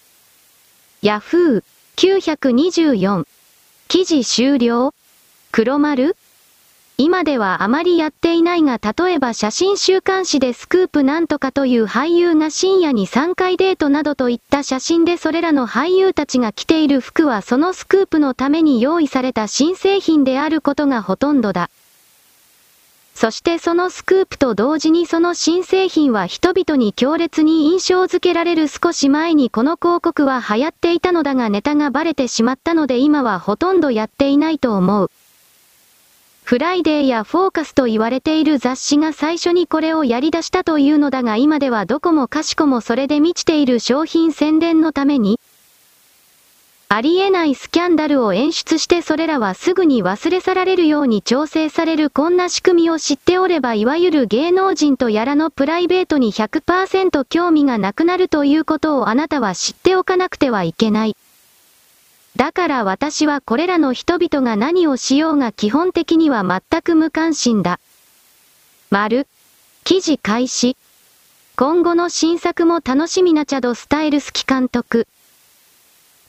[1.03, 1.63] Yahoo!
[1.97, 3.25] 924
[3.89, 4.95] 記事終了
[5.51, 6.17] 黒丸
[7.01, 21.71] 今ではあまりやっていないが例えば写真週刊誌でスクープなんとかという俳優が深夜に3回デートなどといった写真でそれらの俳優たちが着ている服はそのスクープのために用意された新製品であることがほとんどだ。
[23.15, 35.11] そしてそのスクープと同時にその新製品は人々に強烈に印象づけられる少し前にこの広告は流行っていたのだがネタがバレてしまったので今はほとんどやっていないと思う。
[36.49, 45.39] フライデーやフォーカスと言われている雑誌が最初にこれをやり出したというのだが今ではどこもかしこもそれで満ちている商品宣伝のために、
[46.89, 61.15] ありえないスキャンダルを演出してそれらはすぐに忘れ去られるように調整されるこんな仕組みを知っておればいわゆる芸能人とやらのプライベートに100%興味がなくなるということをあなたは知っておかなくてはいけない。
[62.39, 67.81] だから私はこれらの人々が何をしようが基本的には全く無関心だ。
[68.91, 69.27] 丸。
[69.83, 70.77] 記事開始。
[71.57, 75.09] 今後の新作も楽しみなチャド・スタイルスキ監督。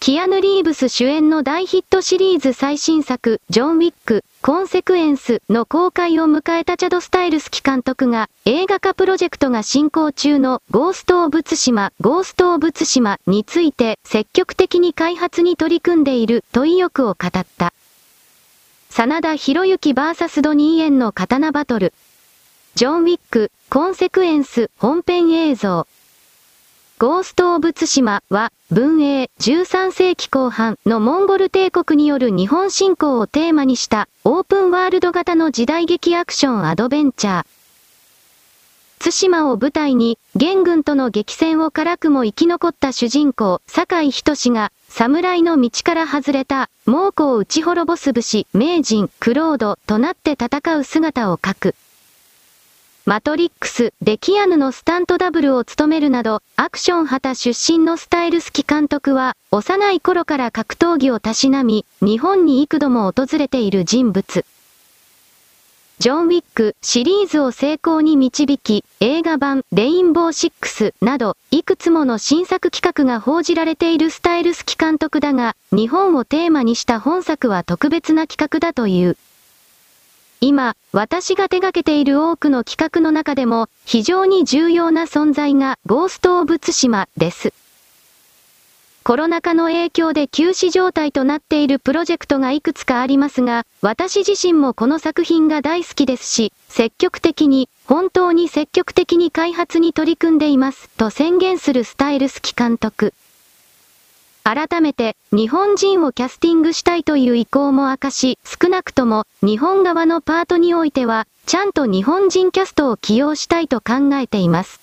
[0.02, 17.74] キアヌ・リーブス主演の大ヒットシリーズ最新作、ジョン・ウィック、コンセクエンスの公開を迎えたチャド・スタイルスキ監督が、映画化プロジェクトが進行中のゴースト・オブ・ツシマ、ゴースト・オブ・ツシマについて積極的に開発に取り組んでいると意欲を語った。
[18.90, 21.94] 真田広之 VS ドニーエンの刀バトル。
[22.76, 25.88] ジョン・ウィック、コンセクエンス本編映像。
[27.00, 37.46] ゴースト・オブ・ツシマは、文英13世紀後半のモンゴル帝国による日本侵攻をテーマにしたオープンワールド型の時代劇アクションアドベンチャー。
[39.00, 51.76] 対馬を舞台に、元軍との激戦を辛くも生き残った主人公、坂井仁が、侍の道から外れた、猛虎を打ち滅ぼす武士、名人、クロードとなって戦う姿を描く。
[53.10, 64.46] マトリックス、デキアヌのスタントダブルを務めるなど、アクション旗出身のスタイルスキ監督は、幼い頃から格闘技をたしなみ、日本に幾度も訪れている人物。
[65.98, 79.18] ジョン・ウィックシリーズを成功に導き、映画版レインボーシックスなど、いくつもの新作企画が報じられているスタイルスキ監督だが、日本をテーマにした本作は特別な企画だという。
[80.42, 87.54] 今、私が手掛けている多くの企画の中でも、非常に重要な存在がゴースト・オブ・ツシマです。
[89.04, 103.14] コロナ禍の影響で休止状態となっているプロジェクトがいくつかありますが、私自身もこの作品が大好きですし、積極的に、本当に積極的に開発に取り組んでいます、と宣言するスタイルスキ監督。
[104.44, 114.80] 改めて、日本人をキャスティングしたいという意向も明かし、少なくとも、日本側のパートにおいては、ちゃんと日本人キャストを起用したいと考えています。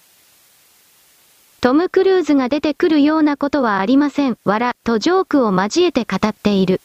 [1.61, 6.81] トム・クルーズが出てくるようなことはありません、わら、とジョークを交えて語っている。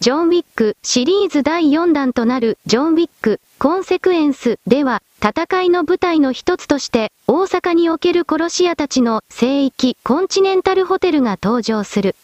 [0.00, 12.16] ジョン・ウィックシリーズ第4弾となるジョン・ウィックコンセクエンスでは戦いの舞台の一つとして大阪における殺し屋たちの聖域コンチネンタルホテルが登場する。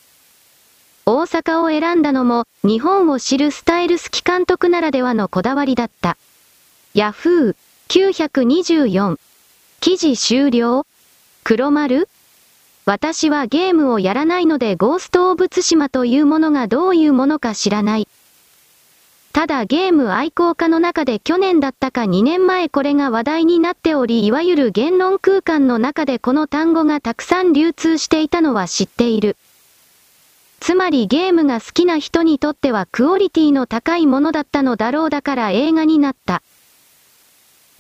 [1.05, 6.16] 大阪を選んだのも日本を知るスタイルスキ監督ならではのこだわりだった。
[6.95, 7.57] ヤフー
[7.91, 9.18] 924
[9.81, 10.87] 記事終了
[11.45, 12.09] 黒丸
[12.89, 18.07] 私はゲームをやらないのでゴースト・オブ・ツシマというものがどういうものか知らない。
[19.32, 29.37] ただゲーム愛好家の中で去年だったか2年前これが話題になっておりいわゆる言論空間の中でこの単語がたくさん流通していたのは知っている。
[30.61, 36.41] つまりゲームが好きな人にとってはクオリティの高いものだったのだろうだから映画になった。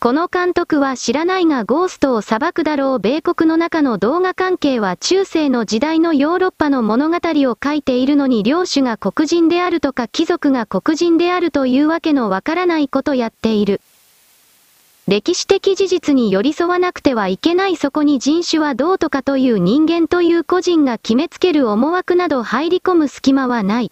[0.06, 13.80] この監督は知らないがゴーストを裁くだろう米国の中の動画関係は中世の時代のヨーロッパの物語を書いているのに領主が黒人であるとか貴族が黒人であるというわけのわからないことやっている。
[15.08, 23.90] 歴史的事実に寄り添わなくてはいけないそこに人種はどうとかという人間という個人が決めつける思惑など入り込む隙間はない。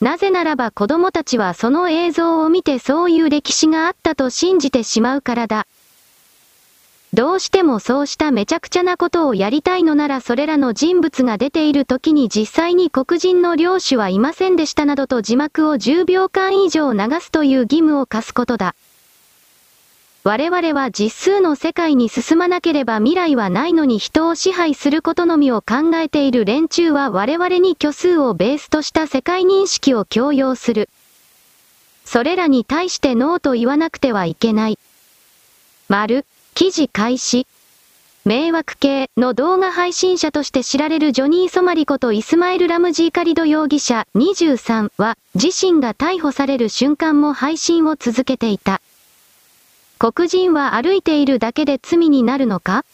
[0.00, 5.66] なぜならば子供たちはその映像を見てそういう歴史があったと信じてしまうからだ。
[7.14, 18.74] どうしてもそうしためちゃくちゃなことをやりたいのならそれらの人物が出ている時に実際に黒人の領主はいませんでしたなどと字幕を10秒間以上流すという義務を課すことだ。
[20.26, 30.88] 我々は実数の世界に進まなければ未来はないのに人を支配することのみを考えている連中は我々に虚数をベースとした世界認識を強要する。
[32.04, 34.80] それらに対してノーと言わなくてはいけない。
[35.88, 37.46] 丸、記事開始。
[38.24, 48.80] 迷惑系の動画配信者として知られるジョニー・ソマリコとイスマイル・ラムジー・カリド容疑者23は自身が逮捕される瞬間も配信を続けていた。
[49.98, 52.84] 黒人は歩いているだけで罪になるのか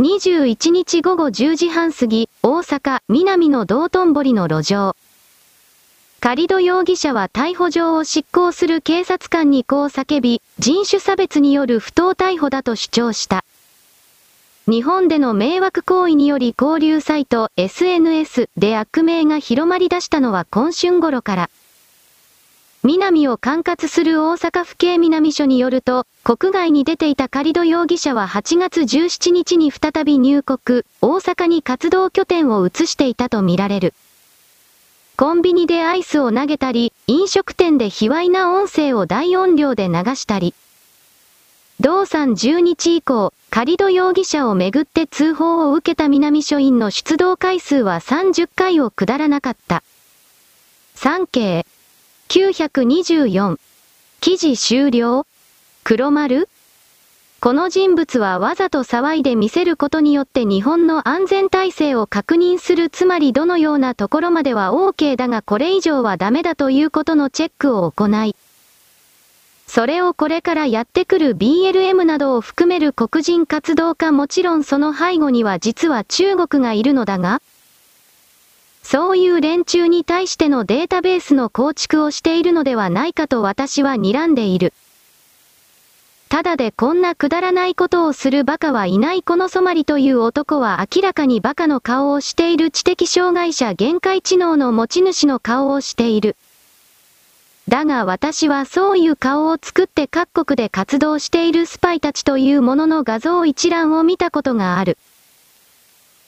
[0.00, 4.96] ?21 日午後10時半過ぎ、大阪、南の道頓堀の路上。
[6.18, 13.44] カリド容疑者は逮捕状を執行する警察官にこう叫び、人種差別による不当逮捕だと主張した。
[14.68, 21.50] 日本での迷惑行為により交流サイト SNS で悪名が広まり出したのは今春頃から。
[22.86, 33.92] 南を管轄する大阪府警南署によると、国外に出ていたカリド容疑者は8月17日に再び入国、大阪に活動拠点を移していたとみられる。
[35.16, 40.54] コンビニでアイスを投げたり、飲食店で卑猥な音声を大音量で流したり。
[41.80, 49.82] 同3 10日以降、カリド容疑者をめぐって通報を受けた南署員の出動回数は30回を下らなかった。
[50.94, 51.66] 産経
[52.28, 53.56] 924。
[54.20, 55.26] 記事終了
[55.84, 56.48] 黒丸
[57.40, 68.34] この人物はわざと騒いで見せることによって日本の安全体制を確認するつまりどのようなところまでは OK だがこれ以上はダメだということのチェックを行い、
[69.66, 77.40] それをこれからやってくる BLM などを含める黒人活動家もちろんその背後には実は中国がいるのだが、
[78.88, 84.72] そういう連中に対してのデータベースの構築をしているのではないかと私は睨んでいる。
[86.28, 96.36] ただでこんなくだらないことをする馬鹿はいないこのソマリという男は明らかに馬鹿の顔をしている知的障害者限界知能の持ち主の顔をしている。
[97.66, 104.96] だが私はそういう顔を作って各国で活動しているスパイたちというものの画像一覧を見たことがある。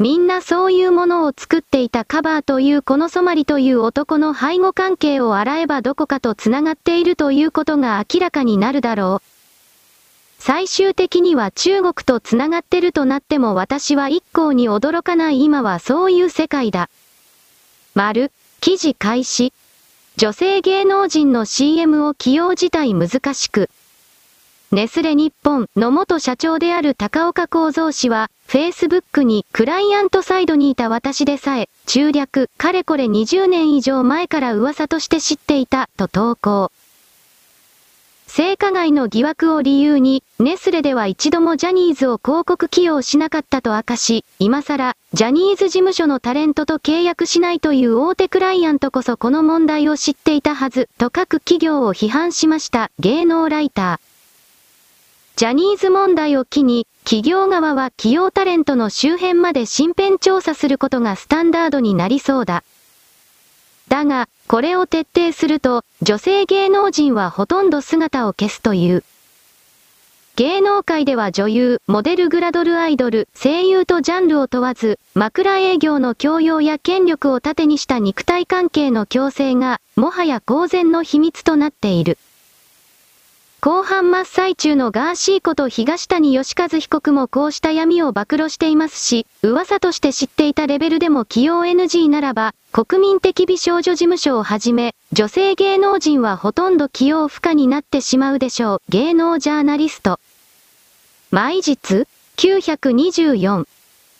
[0.01, 9.38] みんなそういうものを作っていたカバーというこのソマリという男の背後関係を洗えばどこかと繋がっているということが明らかになるだろう。
[10.38, 16.88] 最終的には中国と繋がってるとなっても私は一向に驚かない今はそういう世界だ。
[17.94, 18.30] 丸、
[18.61, 19.53] 記事開始。
[20.16, 23.68] 女性芸能人の CM を起用自体難しく。
[24.70, 36.72] ネスレ日本の元社長である高岡幸三氏は、Facebook にクライアントサイドにいた私でさえ、中略、かれこれ20年以上前から噂として知っていた、と投稿。
[38.26, 54.07] 性加害の疑惑を理由に、ネスレでは一度もジャニーズを広告起用しなかったと明かし、今更、ジャニーズ事務所のタレントと契約しないという大手クライアントこそこの問題を知っていたはず、と各企業を批判しました芸能ライター。
[55.39, 62.64] ジャニーズ問題を機に、企業側は起用タレントの周辺まで身辺調査することがスタンダードになりそうだ。
[63.86, 69.05] だが、これを徹底すると、女性芸能人はほとんど姿を消すという。
[70.34, 82.18] 芸能界では女優、モデルグラドルアイドル、声優とジャンルを問わず、枕営業の強要や権力を盾にした肉体関係の強制が、もはや公然の秘密となっている。
[83.61, 98.82] 後半真っ最中のガーシーこと東谷義和被告もこうした闇を暴露していますし、噂として知っていたレベルでも起用 NG ならば、国民的美少女事務所をはじめ、女性芸能人はほとんど起用不可になってしまうでしょう。
[98.90, 100.20] 芸能ジャーナリスト。
[101.32, 102.06] 毎日
[102.36, 103.66] ?924。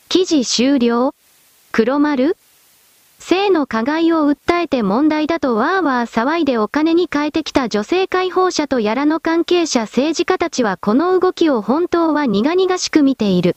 [0.09, 1.15] 記事終了
[1.71, 2.37] 黒丸
[3.29, 13.55] 性の加害を訴えて問題だとわーわー騒いでお金に変えてきた女性解放者とやらの関係者政治家たちはこの動きを本当は苦々しく見ている。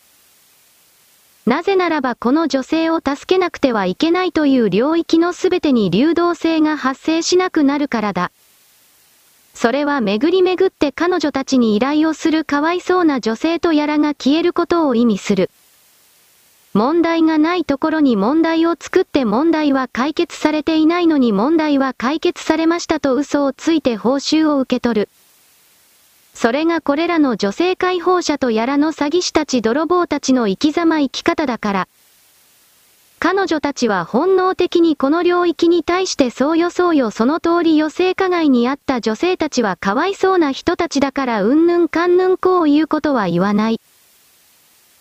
[1.46, 8.34] なぜならばこの女性を助けなくてはいけないという領域のすべてに流動性が発生しなくなるからだ。
[9.54, 15.50] それは巡り巡って彼女たちに依頼をするかわいそうな女性とやらが消えることを意味する。
[16.74, 25.10] 問題がないところに問題を作って問題は解決されていないのに問題は解決されましたと嘘をついて報酬を受け取る。
[26.34, 31.88] それがこれらの女性解放者とやらの詐欺師たち泥棒たちの生き様生き方だから。
[33.20, 43.80] 彼女たちは本能的にこの領域に対してそうよそうよその通りよ性加害にあった女性たちはかわいそうな人たちだからうんぬんかんぬんこういうことは言わない。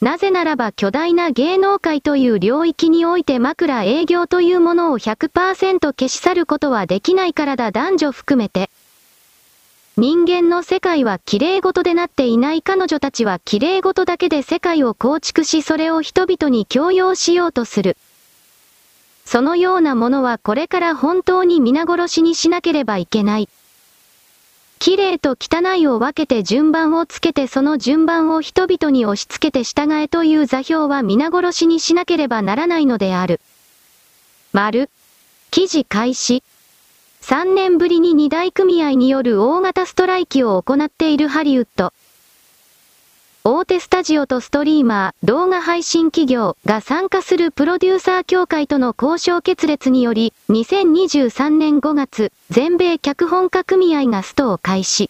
[0.01, 8.71] なぜならば巨大な芸能界という領域において枕営業というものを100%消し去ることはできないからだ男女含めて。
[9.99, 17.99] 人間の世界は綺麗事でなっていない彼女たちは綺麗事だけで世界を構築しそれを人々に強要しようとする。
[19.27, 23.51] そのようなものはこれから本当に皆殺しにしなければいけない。
[24.81, 33.43] 綺麗と汚いを分けて順番をつけてその順番を人々に押し付けて従えという座標は皆殺しにしなければならないのである。
[34.55, 34.89] 丸。
[35.51, 36.43] 記事開始。
[37.21, 41.93] 3年ぶりに2大組合による大型ストライキを行っているハリウッド。
[43.43, 55.09] 大手スタジオとストリーマー、動画配信企業が参加するプロデューサー協会との交渉決裂により、2023年5月、全米脚本家組合がストを開始。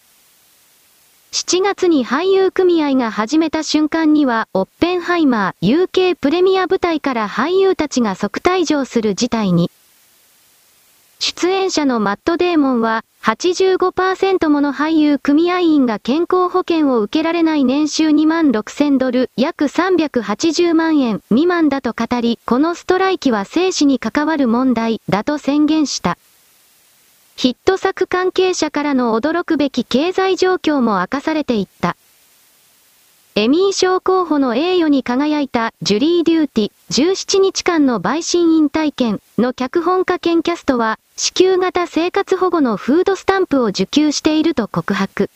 [1.33, 9.69] 7月に俳優組合が始めた瞬間には、オッペンハイマー UK プレミア舞台から俳優たちが即退場する事態に。
[11.19, 26.17] 出演者のマット・デーモンは、85%もの俳優組合員が健康保険を受けられない年収2万6000ドル、約380万円未満だと語り、このストライキは生死に関わる問題だと宣言した。
[27.35, 31.95] ヒット作関係者からの驚くべき経済状況も明かされていった。
[33.35, 45.29] エミー賞候補の栄誉に輝いた Jury Duty 17日間の陪審員体験の脚本家兼キャストは支給型生活保護のフードスタンプを受給していると告白。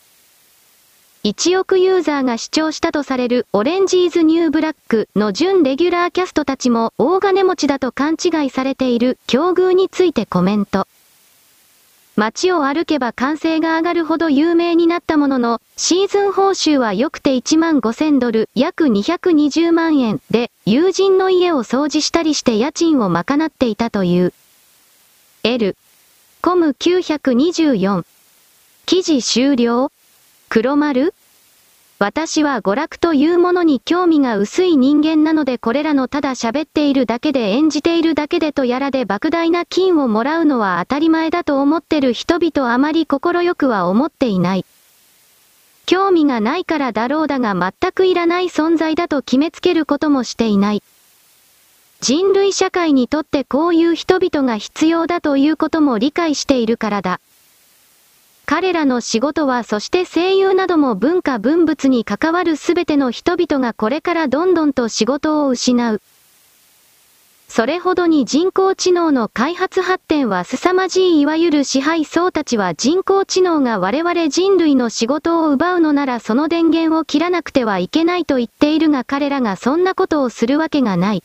[1.23, 10.85] 1億ユーザーが視聴したとされる Orange Is New Black の準レギュラーキャストたちも大金持ちだと勘違いされている境遇についてコメント。
[12.17, 24.33] 街を歩けば歓声が上がるほど有名になったものの、シーズン報酬は良くて1万5000ドル、約220万円で、友人の家を掃除したりして家賃を賄っていたという。
[25.43, 25.75] L。
[26.41, 28.05] コム924。
[28.85, 29.91] 記事終了
[30.47, 31.13] 黒丸
[31.97, 44.65] 私は娯楽というものに興味が薄い人間なのでこれらのただ喋っているだけで演じているだけでとやらで莫大な金をもらうのは当たり前だと思ってる人々あまり心よくは思っていない。
[45.85, 50.83] 興味がないからだろうだが全くいらない存在だと決めつけることもしていない。
[52.01, 57.21] 人類社会にとってこういう人々が必要だということも理解しているからだ。
[58.47, 66.01] 彼らの仕事はそして声優なども文化文物に関わるすべての人々がこれからどんどんと仕事を失う。
[67.47, 81.23] それほどに人工知能の開発発展は凄まじいいわゆる支配層たちは人工知能が我々人類の仕事を奪うのならその電源を切らなくてはいけないと言っているが彼らがそんなことをするわけがない。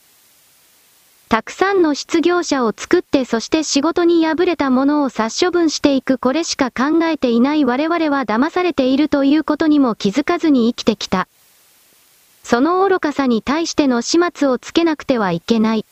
[1.31, 11.29] たくさんの失業者を作ってそして仕事に敗れたものを殺処分していくこれしか考えていない我々は騙されているということにも気づかずに生きてきた。
[12.43, 15.87] その愚かさに対しての始末をつけなくてはいけない。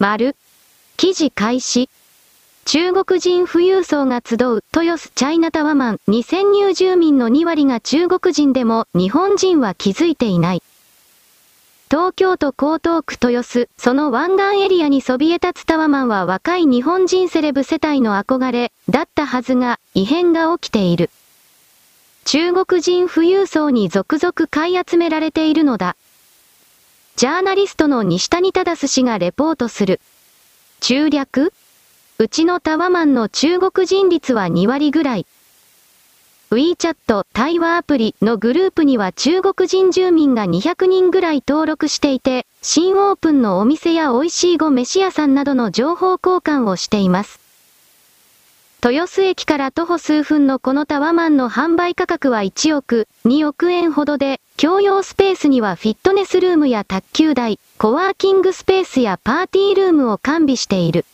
[0.00, 0.34] 丸。
[0.96, 1.88] 記事開始。
[2.64, 10.62] 中国人富裕層が集う豊洲チャイナタワマン2000入住民の2割が中国人でも日本人は気づいていない。
[11.88, 21.10] 東京都江東区豊洲、その湾岸エリアにそびえ立つタワマンは若い日本人セレブ世帯の憧れ、だったはずが、異変が起きている。
[22.24, 25.94] 中国人富裕層に続々買い集められているのだ。
[27.14, 30.00] ジャーナリストの西谷忠氏がレポートする。
[30.80, 31.52] 中略？
[32.18, 35.26] うちのタワマンの中国人率は2割ぐらい。
[36.52, 47.40] WeChat 対話アプリのグループには中国人住民が200人ぐらい登録していて、新オープンのお店や美味しいご飯屋さんなどの情報交換をしています。
[48.84, 61.04] 豊洲駅から徒歩数分のこのタワマンの販売価格は1億、2億円ほどで、共用スペースにはフィットネスルームや卓球台、コワーキングスペースやパーティールームを完備している。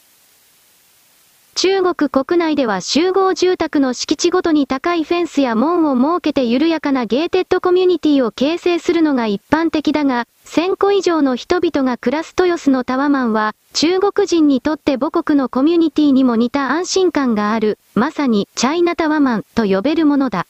[1.55, 20.47] 中国国内では集合住宅の敷地ごとに高いフェンスや門を設けて緩やかなゲーテッドコミュニティを形成するのが一般的だが、1000個以上の人々が暮らす豊洲のタワマンは、中国人にとって母国のコミュニティにも似た安心感がある、まさにチャイナタワマンと呼べるものだ。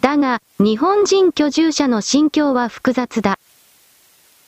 [0.00, 3.38] だが、日本人居住者の心境は複雑だ。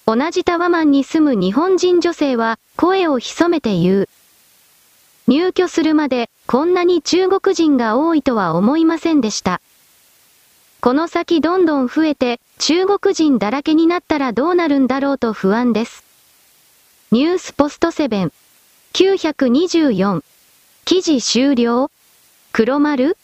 [0.07, 4.09] 同じタワマンに住む日本人女性は、声を潜めて言う。
[5.27, 9.61] 入居するまで、こんなに中国人が多いとは思いませんでした。
[10.81, 16.05] この先どんどん増えて、中国人だらけになったらどうなるんだろうと不安です。
[17.13, 18.33] ニュースポストセブン。
[18.95, 20.25] 924。
[20.85, 21.91] 記事終了
[22.53, 23.17] 黒丸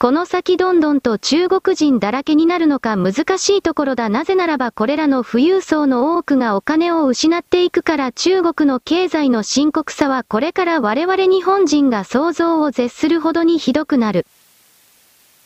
[0.00, 4.08] この先どんどんと中国人だらけになるのか難しいところだ。
[4.08, 14.24] なぜならばこれらの富裕層の多くがお金を失っていくから中国の経済の深刻さはこれから我々日本人が想像を絶するほどにひどくなる。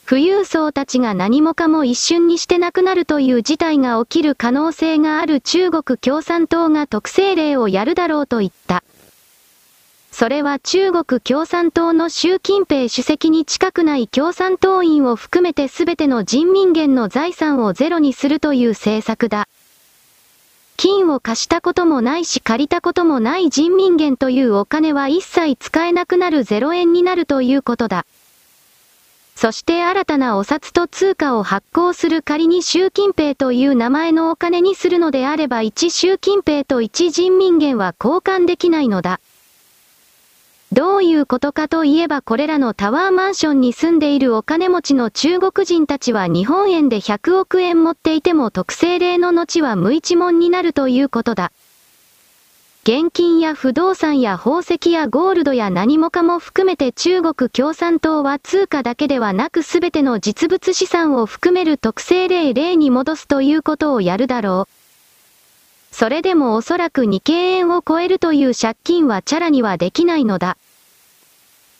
[0.06, 8.84] 富裕層たちが何もかも一瞬にしてなくなるという事態が起きる可能性がある中国共産党が特性例をやるだろうと言った。
[10.12, 19.48] それは中国共産党の習近平主席に近くない共産党員を含めて全ての人民元の財産をゼロにするという政策だ。
[20.76, 28.04] 金を貸したこともないし借りたこともない人民元というお金は一切使えなくなる0円になるということだ。
[29.34, 39.18] そして新たなお札と通貨を発行する仮に習近平という名前のお金にするのであれば1習近平と1人民元は交換できないのだ。
[40.72, 51.52] どういうことかといえばこれらのタワーマンションに住んでいるお金持ちの中国人たちは日本円で100億円持っていても特性例の後は無一文になるということだ。
[52.84, 64.82] 現金や不動産や宝石やゴールドや何もかも含めて中国共産党は通貨だけではなく全ての実物資産を含める特性例例に戻すということをやるだろう。
[65.94, 70.56] それでもおそらく2敬円を超えるという借金はチャラにはできないのだ。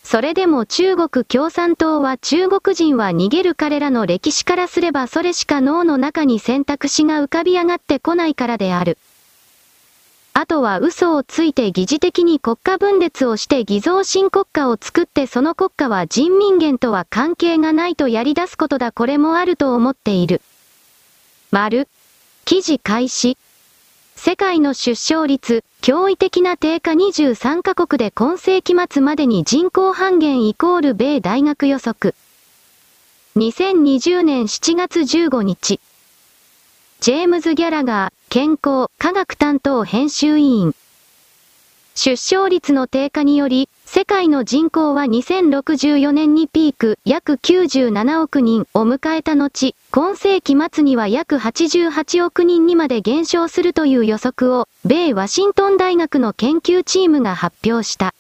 [0.03, 8.99] それでも中国共産党は中国人は逃げる彼らの歴史からすればそれしか脳の中に選択肢が浮かび上がってこないからである。
[10.35, 20.41] あとは嘘をついて疑似的に国家分裂をして偽造新国家を作ってその国家は人民元とは関係がないとやり出すことだこれもあると思っている。
[21.51, 21.87] 丸。
[22.45, 23.37] 記事開始。
[24.25, 32.15] 世界の出生率、驚異的な低下23カ国で今世紀末までに人口半減イコール米大学予測。
[33.35, 35.81] 2020年7月15日。
[37.01, 40.75] ジェームズ・ギャラガー、健康、科学担当編集委員。
[41.97, 58.15] 出生率の低下により、世界の人口は2064年にピーク、約97億人を迎えた後、今世紀末には約88億人にまで減少するという予測を、米ワシントン大学の研究チームが発表した。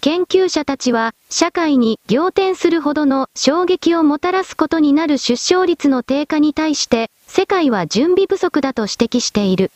[0.00, 9.70] 研究者たちは、社会に仰天するほどの衝撃をもたらすことになる出生率の低下に対して、世界は準備不足だと指摘している。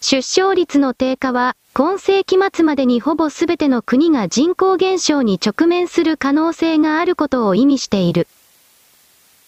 [0.00, 8.28] 出生率の低下は、今世紀末までにほぼ全ての国が人口減少に直面する可能性があることを意味している。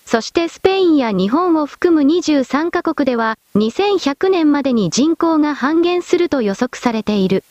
[0.07, 7.45] そしてスペインや日本を含む23カ国では、2100年までに人口が半減すると予測されている。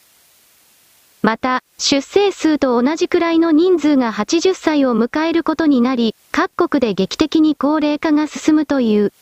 [1.22, 9.14] また、出生数と同じくらいの人数が80歳を迎えることになり、各国で劇的に高齢化が進むという。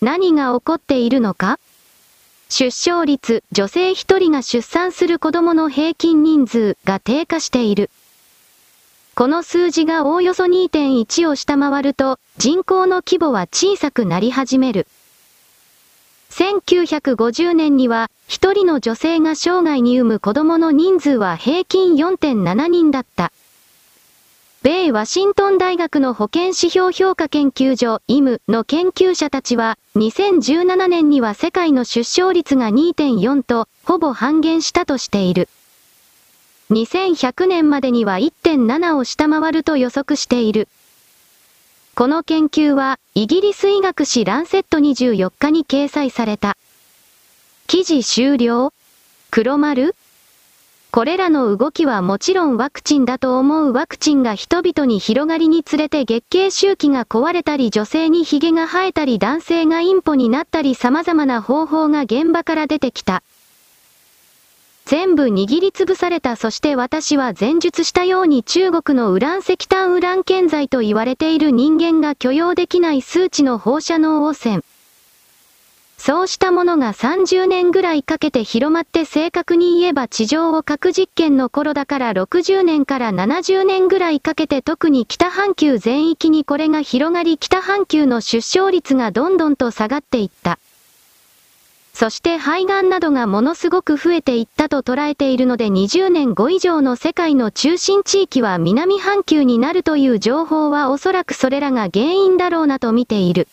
[0.00, 1.60] 何が起こっているのか？
[2.50, 7.90] 出生率、女性1人が出産する子供の平均人数が低下している。
[9.14, 14.88] この数字がおおよそ2.1を下回ると、人口の規模は小さくなり始める。
[16.30, 23.30] 1950年には、1人の女性が生涯に産む子供の人数は平均4.7人だった。
[24.62, 35.48] 米ワシントン大学の保健指標評価研究所、イムの研究者たちは、2017年には世界の出生率が2.4と、ほぼ半減したとしている。
[36.70, 40.68] 2100年までには1.7を下回ると予測している。
[41.94, 46.58] この研究は、イギリス医学誌ランセット24日に掲載された。
[47.66, 48.74] 記事終了
[49.30, 49.96] 黒丸
[50.92, 63.22] これらの動きはもちろんワクチンだと思うワクチンが人々に広がりにつれて月経周期が壊れたり女性に髭が生えたり男性がインポになったり様々な方法が現場から出てきた。
[64.84, 74.64] 全部握りつぶされたそして私は前述したように中国のウラン石炭ウラン建材と言われている人間が許容できない数値の放射能汚染。
[76.02, 90.58] そうしたものが30年ぐらいかけて広まって正確に言えば地上を核実験の頃だから60年から70年ぐらいかけて特に北半球全域にこれが広がり北半球の出生率がどんどんと下がっていった。
[91.92, 103.48] そして肺がんなどがものすごく増えていったと捉えているので20年後以上の世界の中心地域は南半球になるという情報はおそらくそれらが原因だろうなと見ている。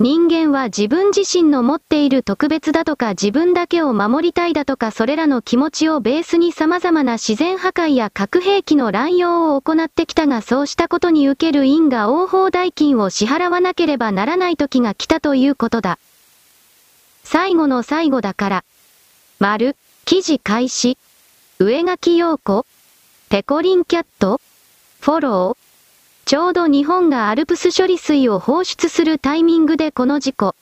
[0.00, 16.00] 人間は自分自身の持っている特別だとか自分だけを守りたいだとかそれらの気持ちをベースに様々な自然破壊や核兵器の乱用を行ってきたがそうしたことに受ける因果応報代金を支払わなければならない時が来たということだ。
[17.22, 18.64] 最後の最後だから。
[19.38, 20.98] 丸、記事開始。
[21.60, 22.66] 上書き陽子
[23.28, 24.40] ペコリンキャット
[25.00, 25.63] フォロー
[26.26, 30.54] ちょうど日本がアルプス処理水を放出するタイミングでこの事故。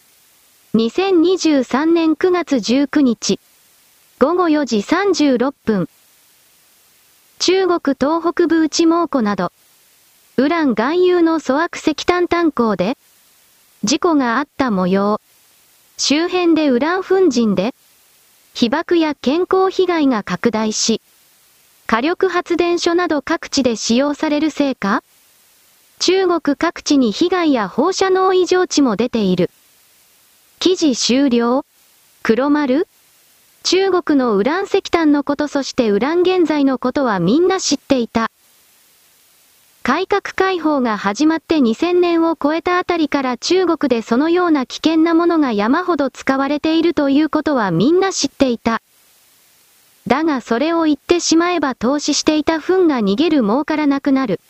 [0.75, 3.41] 2023年9月19日。
[4.21, 5.89] 午後4時36分。
[7.39, 9.53] 中国東北部内蒙古など。
[10.37, 12.99] ウラン含有の粗悪石炭炭鉱で、
[13.85, 15.19] 事故があった模様。
[15.97, 17.75] 周辺でウラン粉塵で、
[18.59, 21.03] 被爆や健康被害が拡大し、
[21.87, 25.03] 火力発電所など各地で使用されるせいか
[25.99, 29.51] 中国各地に被害や放射能異常値も出ている。
[30.59, 31.67] 記事終了
[32.23, 32.89] 黒丸
[33.63, 38.31] 中国のウラン石炭のことそしてウラン現在のことはみんな知っていた。
[39.87, 48.83] 改革開放が始まって2000年を超えたあたりから中国でそのような危険なものが山ほど使われているということはみんな知っていた。
[50.09, 54.41] だがそれを言ってしまえば投資していた糞が逃げる儲からなくなる。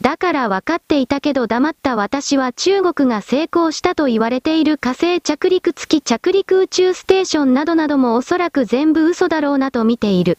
[0.00, 10.38] だから分かっていたけど黙った私は中国が成功したと言われている火星着陸付き着陸宇宙ステーションなどなどもおそらく全部嘘だろうなと見ている。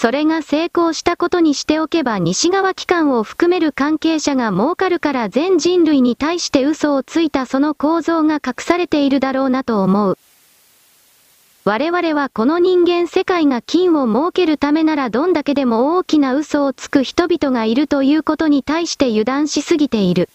[0.00, 10.18] それが成功したことにしておけば西側機関を含める関係者が儲かるから全人類に対して嘘をついたその構造が隠されているだろうなと思う。
[11.66, 20.30] 我々はこの人間世界が金を儲けるためならどんだけでも大きな嘘をつく人々がいるということに対して油断しすぎている。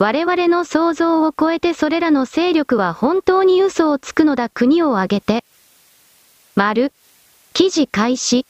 [0.00, 5.44] 我々の想像を超えてそれらの勢力は本当に嘘をつくのだ国を挙げて。
[6.56, 6.92] 丸。
[7.52, 8.46] 記事開始。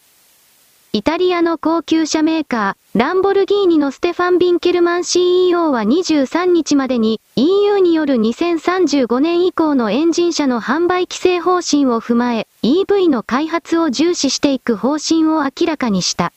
[0.93, 16.33] イタリアの高級車メーカー、ランボルギーニのステファン・ビンケルマン CEO は23日までに EU による2035年以降のエンジン車の販売規制方針を踏まえ、EV の開発を重視していく方針を明らかにした。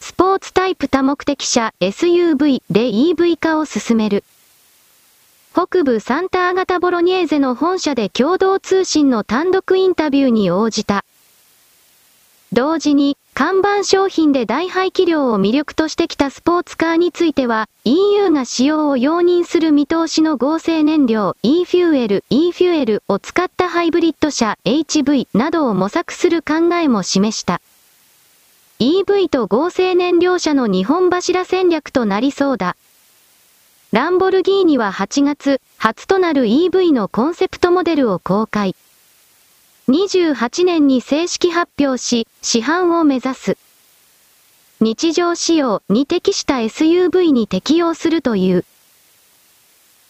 [0.00, 4.22] スポーツタイプ多目的車 SUV で EV 化を進める。
[5.54, 11.04] 北部サンタアガタボロニエーゼの本社で共同通信の単独インタビューに応じた。
[12.58, 27.60] 同時に、看板商品で大排気量を魅力としてきたスポーツカーについては、EU が使用を容認する見通しの合成燃料 e フューエル、e フューエルを使ったハイブリッド車 HV などを模索する考えも示した。
[28.80, 32.74] EV と合成燃料車の2本柱戦略となりそうだ。
[33.92, 38.74] ランボルギーニは8月、初となる EV のコンセプトモデルを公開。
[39.88, 43.58] 28年に正式発表し、市販を目指す。
[44.80, 48.66] 日常仕様に適した SUV に適用するという。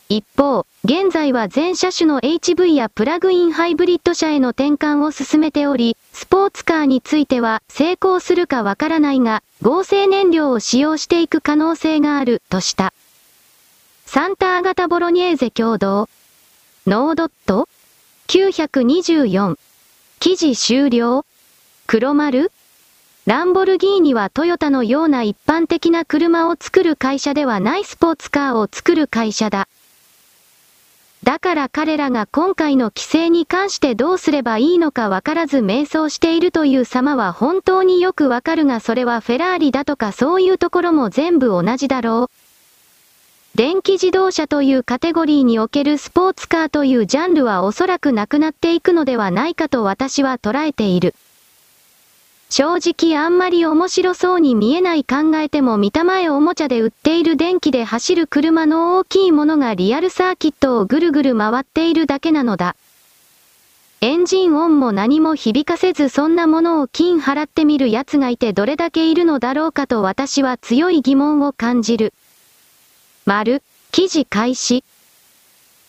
[0.08, 12.92] 一方、現在は全車種の HV やプラグインハイブリッド車への転換を進めており、スポーツカーについては成功するかわからないが、合成燃料を使用していく可能性がある、とした。
[14.06, 16.08] サンタアガタボロニエーゼ共同。
[16.86, 17.68] ノードット
[18.26, 19.56] ?924
[20.20, 21.24] 記事終了？
[21.86, 22.50] 黒丸？
[23.26, 29.68] ランボルギーニはトヨタのような一般的な車を作る会社ではないスポーツカーを作る会社だ。
[31.22, 42.47] だから彼らが今回の規制に関してどうすればいいのかわからず迷走しているという様は本当によくわかるがそれはフェラーリだとかそういうところも全部同じだろう。
[43.54, 51.14] 電気自動車というカテゴリーにおけるスポーツカーというジャンルはおそらくなくなっていくのではないかと私は捉えている。
[52.50, 62.74] 正直あんまり面白そうに見えない考えても見たまえおもちゃで売っている電気で走る車の大きいものがリアルサーキットをぐるぐる回っているだけなのだ。
[64.00, 72.14] エンジン音も何も響かせずそんなものを金払ってみる奴がいてどれだけいるのだろうかと私は強い疑問を感じる。
[73.28, 73.62] 丸、
[73.92, 74.84] 記事開始。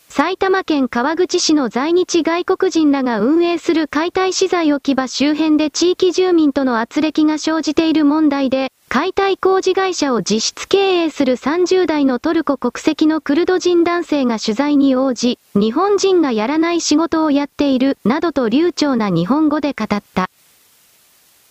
[0.10, 20.30] 埼玉県川口市の在日外国人らが運営する解体資材置き場周辺で地域住民との圧力が生じている問題で、解体工事会社を実質経営する30代のトルコ国籍のクルド人男性が取材に応じ、日本人がやらない仕事をやっている、などと流暢な日本語で語った。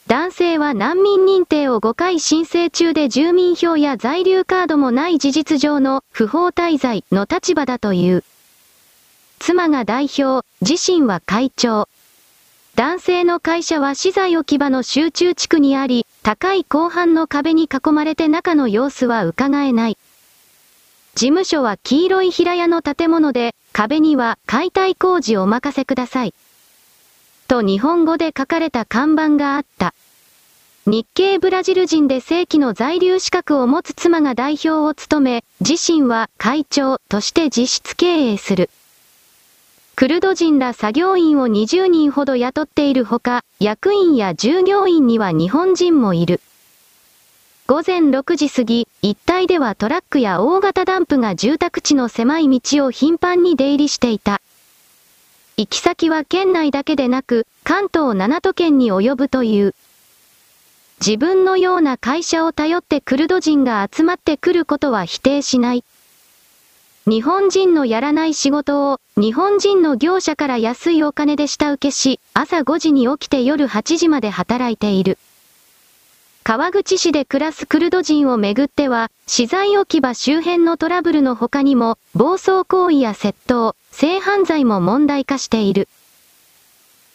[0.09, 8.25] 男性は難民認定を5回申請中で住民票や在留カードもない事実上の不法滞在の立場だという。
[9.39, 11.91] 妻が代表、自身は会長。
[12.75, 19.99] 男性の会社は資材置き場の集中地区にあり、高い後半の壁に囲まれて中の様子は伺えない。
[21.17, 26.33] 事務所は黄色い平屋の建物で、壁には解体工事お任せください。
[27.49, 29.95] と日本語で書かれた看板があった。
[30.87, 38.71] 日系ブラジル人で正規の在留資格を持つ妻が代表を務め、自身は会長として実質経営する。
[39.97, 46.41] クルド人ら作業員を20人ほど雇っているほか、役員や従業員には日本人もいる。
[47.67, 54.41] 午前6時過ぎ、一帯ではトラックや大型ダンプが住宅地の狭い道を頻繁に出入りしていた。
[55.59, 59.75] 行き先は県内だけでなく、関東7都県に及ぶという。
[61.05, 65.83] 自分のような会社を頼ってクルド人が集まってくることは否定しない。
[67.09, 75.19] 日本人のやらない仕事を、日本人の業者から安いお金で下請けし、朝5時に起きて夜8時まで働いている。
[76.49, 85.89] 川口市で暮らすクルド人をめぐっては、資材置き場周辺のトラブルの他にも、暴走行為や窃盗、性犯罪も問題化している。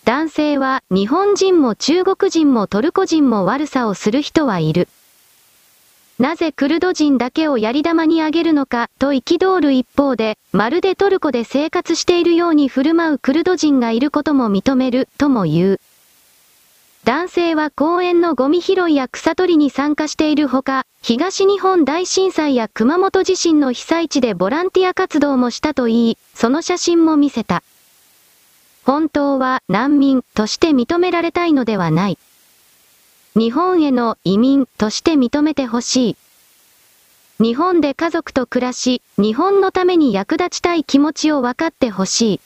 [0.05, 4.88] 男性は、日本人も中国人もトルコ人も悪さをする人はいる。
[6.19, 15.79] なぜクルド人だけをやり玉にあげるのかと憤る一方で、まるでトルコで生活しているように振る舞うクルド人がいることも認めるとも言う。
[17.06, 27.62] 男性は公園のゴミ拾いや草取りに参加しているほか、東日本大震災や熊本地震の被災地でボランティア活動もしたといい、その写真も見せた。
[28.86, 32.18] 本当は難民として認められたいのではない。
[33.36, 36.18] 日本への移民として認めてほしい。
[37.43, 42.39] 日本で家族と暮らし、日本のために役立ちたい気持ちを分かってほしい。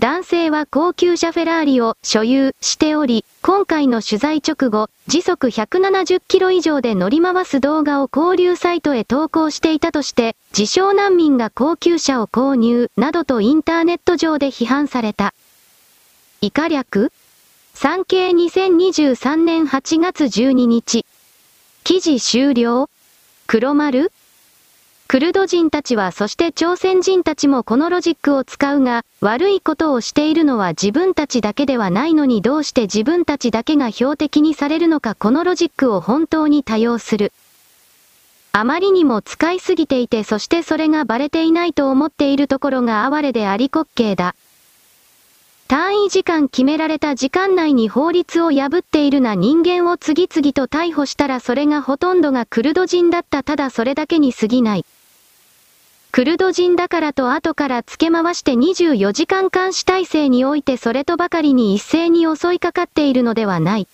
[0.00, 15.32] 男性は高級車フェラーリを所有しており、今回の取材直後、時速170キロ以上で乗り回す動画を交流サイトへ投稿していたとして、自称難民が高級車を購入などとインターネット上で批判された。
[16.40, 17.12] 以下略
[17.72, 21.06] 産経2023年8月12日。
[21.84, 22.90] 記事終了
[23.46, 24.10] 黒丸
[25.14, 37.32] クルド人たちはそして朝鮮人たちもこのロジックを使うが、悪いことをしているのは自分たちだけではないのにどうして自分たちだけが標的にされるのかこのロジックを本当に多用する。
[38.50, 44.34] あまりにも使いすぎていてそしてそれがバレていないと思っているところが哀れであり滑稽だ。
[45.68, 54.84] 単位時間決められた時間内に法律を破っているな人間を次々と逮捕したらそれがほとんどがクルド人だったただそれだけに過ぎない。
[56.14, 63.88] クルド人だからと後から付け回して24時間監視体制においてそれとばかりに一斉に襲いかかっているのではない。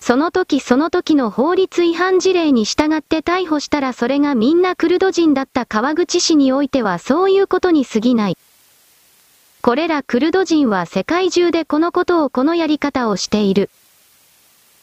[0.00, 8.38] その時その時の法律違反事例に従って逮捕したらそれがみんなクルド人だった川口市においてはそういうことに過ぎない。
[9.60, 13.68] これらクルド人は世界中でこのことをこのやり方をしている。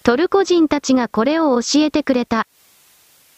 [0.03, 2.45] トルコ人たちがこれを教えてくれた。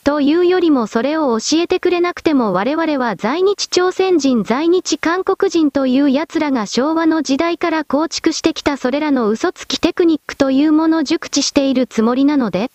[0.06, 12.70] というよりもそれを教えてくれなくても我々は在日朝鮮人在日韓国人という奴らが昭和の時代から構築してきたそれらの嘘つきテクニックというもの熟知しているつもりなので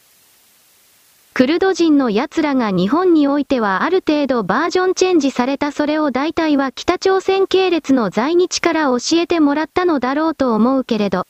[1.32, 11.28] クルド人の奴らが日本においてはある程度バージョンチェンジされたそれを大体は北朝鮮系列の在日から教えてもらったのだろうと思うけれど。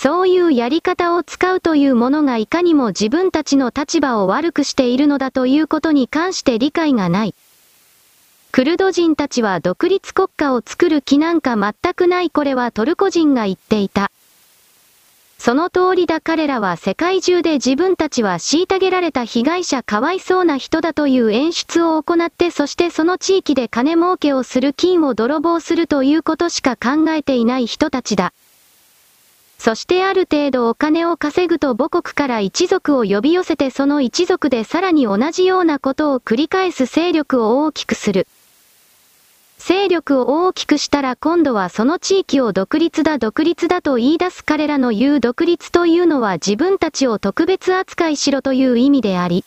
[0.00, 7.34] そういうやり方を使うというものがいかにも自分たちの立場を悪くしているのだということに関して理解がない。
[8.52, 14.12] クルド人たちは独立国家を作る気なんか全くないこれはトルコ人が言っていた。
[15.36, 28.32] その通りだ彼らは世界中で自分たちは虐げられた被害者かわいそうな人だという演出を行ってそしてその地域で金儲けをする金を泥棒するということしか考えていない人たちだ。
[29.58, 38.28] そしてある程度お金を稼ぐと母国から一族を呼び寄せてその一族でさらに同じようなことを繰り返す勢力を大きくする。
[39.58, 49.44] 勢力を大きくしたら今度はその地域を独立だ独立だと言い出す彼らの言う独立というのは自分たちを特別扱いしろという意味であり、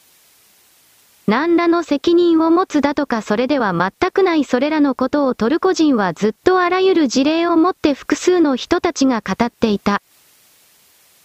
[1.28, 10.02] 何らの責任を持つだとかそれでは全くないそれらのことをトルコ人はずっとあらゆる事例をもって複数の人たちが語っていた。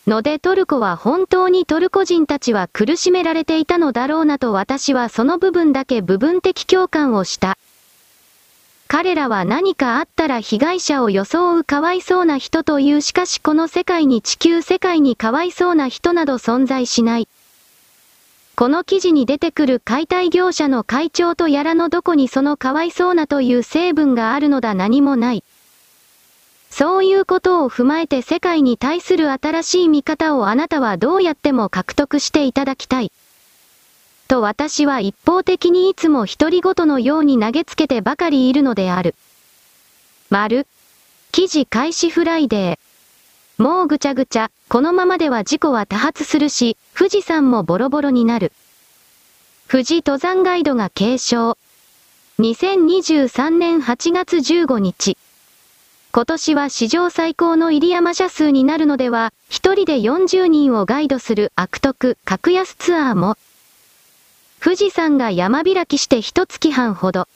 [0.07, 7.59] のでトルコは本当にトルコ人たちは苦しめられていたのだろうなと私はその部分だけ部分的共感をした。
[8.89, 17.29] 彼らは何かあったら被害者を装うかわいそうな人というしかしこの世界に地球世界にかわいそうな人など存在しない。
[18.59, 25.45] この記事に出てくる解体業者の会長とやらのどこにそのかわいそうなという成分があるのだ何もない。
[26.71, 33.13] そういうことを踏まえて世界に対する新しい見方をあなたはどうやっても獲得していただきたい。
[34.27, 39.15] と私は一方的にいつも独り言のように投げつけてばかりいるのである。
[40.31, 40.67] 丸。
[41.31, 42.86] 記事開始フライデー。
[43.59, 48.53] もうぐちゃぐちゃ、このままでは事故は多発するし、富士山もボロボロになる。
[49.69, 51.57] 富士登山ガイドが警鐘。
[52.39, 55.17] 2023年8月15日。
[56.13, 63.39] 今年は史上最高の入山者数になるのでは、一人で40人をガイドする悪徳格安ツアーも。
[64.63, 67.27] 富士山が山開きして一月半ほど。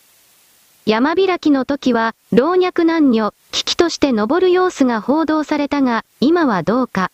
[0.86, 7.10] 山開きの時は、老若男女、危機として登る様子が報道されたが、今はどうか。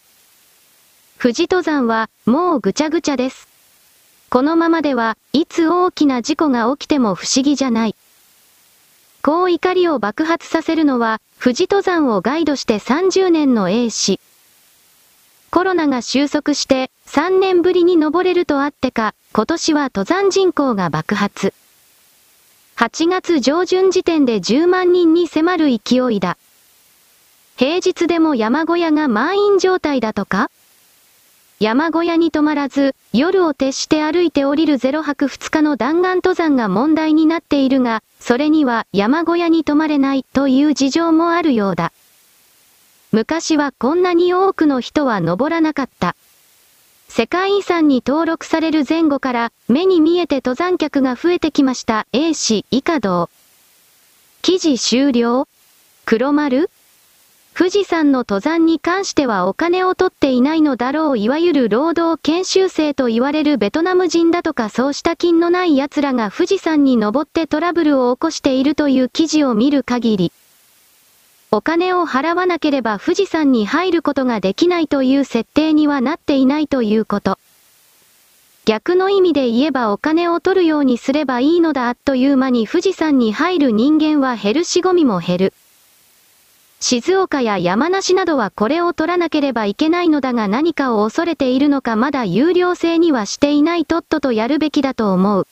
[1.21, 3.49] 富士登山は、もうぐちゃぐちゃです。
[4.31, 7.97] このままでは、いつ大きな事故が起きても不思議じゃない。
[9.23, 14.21] こう怒りを爆発させるのは、富士登山をガイドして30年の A 氏。
[15.51, 21.53] コロナが収束して、3年ぶりに登れるとあってか、今年は登山人口が爆発。
[22.77, 26.37] 8月上旬時点で10万人に迫る勢いだ。
[27.57, 30.51] 平日でも山小屋が満員状態だとか？
[31.59, 41.93] 山小屋に泊まらず、夜を徹して歩いて降りる0泊2日の弾丸登山が問題になっているが、それには山小屋に泊まれないという事情もあるようだ。
[43.11, 46.15] 昔はこんなに多くの人は登らなかった。
[47.09, 53.31] 世界遺産に登録される前後から目に見えて登山客が増えてきました A 市以下道。
[54.43, 55.49] 記事終了？
[56.05, 56.71] 黒丸？
[57.59, 70.33] 富士山の登山に関してはお金を取っていないのだろういわゆる労働研修生と言われるベトナム人だとかそうした金のない奴らが富士山に登ってトラブルを起こしているという記事を見る限り。
[71.53, 77.39] お金を払わなければ富士山に入ることができないという設定にはなっていないということ。
[78.65, 85.53] 逆の意味で言えばお金を取るようにすればいいのだあっという間に富士山に入る人間は減るしゴミも減る。
[86.81, 95.47] 静岡や山梨などはこれを取らなければいけないのだが何かを恐れているのかまだ有料制にはしていないとっととやるべきだと思う。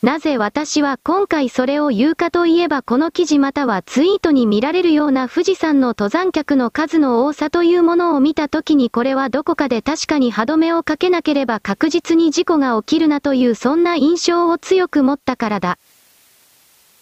[0.00, 15.78] なぜ私は今回それを言うかといえばこの記事またはツイートに見られるような富士山の登山客の数の多さというものを見た時にこれはどこかで確かに歯止めをかけなければ確実に事故が起きるなというそんな印象を強く持ったからだ。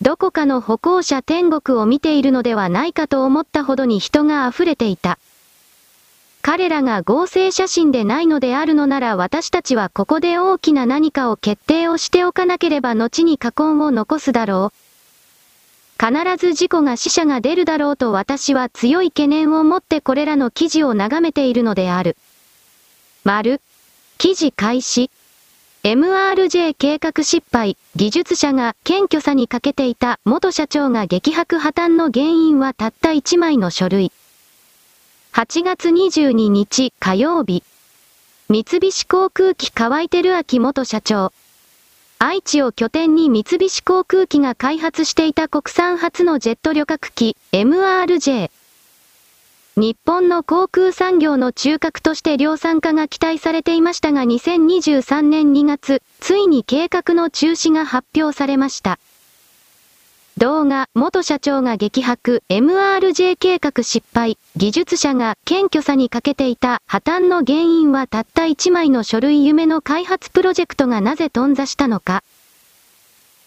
[0.00, 5.18] どこかの歩行者天国を見ているのではないかと思ったほどに人が溢れていた。
[6.46, 16.00] 彼らが合成写真でないのであるのなら私たちはここで大きな何かを決定をしておかなければ後に過根を残すだろう。
[16.00, 22.16] 必ず事故が死者が出るだろうと私は強い懸念を持ってこれらの記事を眺めているのである。
[23.24, 23.60] 丸。
[24.16, 25.10] 記事開始。
[25.82, 34.12] MRJ 計画失敗、技術者が謙虚さに欠けていた元社長が激白破綻の原因はたった1枚の書類。
[35.36, 37.62] 8月22日火曜日。
[38.48, 41.30] 三菱航空機河合照明元社長。
[42.18, 48.50] 愛知を拠点に三菱航空機が開発していた国産初のジェット旅客機 MRJ。
[49.76, 58.98] 日本の航空産業の中核として量産化が期待されていましたが2023年2月、ついに計画の中止が発表されました。
[60.38, 72.22] 動画、元社長が激白、MRJ 計画失敗、技術者が謙虚さに欠けていた破綻の原因はたった1枚の書類夢の開発プロジェクトがなぜ頓挫したのか。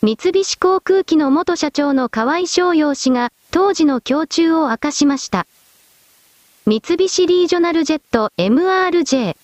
[0.02, 5.46] 三菱航空機の元社長の河合翔陽氏が当時の胸中を明かしました。
[6.66, 9.36] 三菱リージョナルジェット MRJ。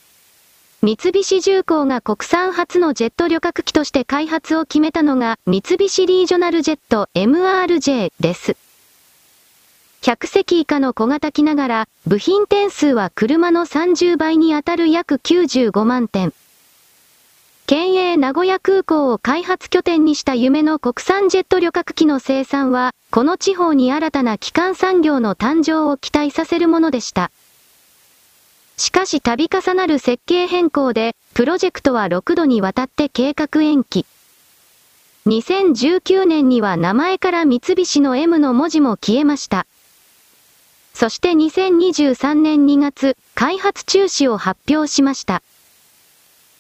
[0.85, 8.55] 三菱重工が国産初のジェット旅客機として開発を決めたのが三菱リージョナルジェット MRJ です。
[10.03, 16.33] 100席以下の小型機ながら、部品点数は車の30倍に当たる約95万点。
[17.65, 27.31] 県営名古屋空港を開発拠点にした夢の国産ジェット旅客機の生産は、この地方に新たな基幹産業の誕生を期待させるものでした。
[28.77, 34.05] しかし度重なる設計変更で、プロジェクトは6度にわたって計画延期。
[35.27, 39.65] 2019年には名前から三菱の M の文字も消えました。
[40.93, 45.41] そして2023年2月、開発中止を発表しました。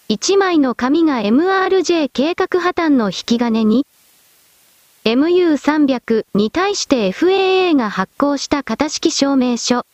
[0.09, 3.87] 1枚の紙が MRJ 計画破綻の引き金に
[5.03, 9.85] MU300 に対して FAA が発行した型式証明書。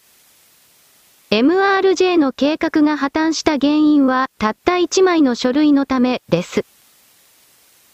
[1.31, 6.65] MRJ の計画が破綻した原因はたった1枚の書類のためです。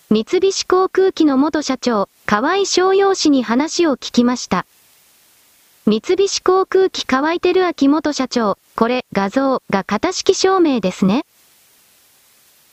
[0.09, 4.65] 三菱航空機の元社長、河合商用氏に話を聞きました。
[5.85, 11.23] 三菱航空機河合照明元社長、これ画像が型式証明ですね。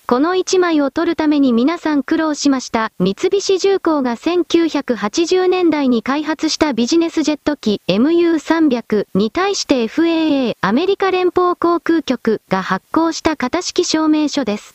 [0.07, 2.93] この1枚を撮るために皆さん苦労しました。
[2.99, 14.75] 三菱重工が1980年代に開発したビジネスジェット機 MU300 に対して FAA アメリカ連邦航空局が発行した型式証明書です。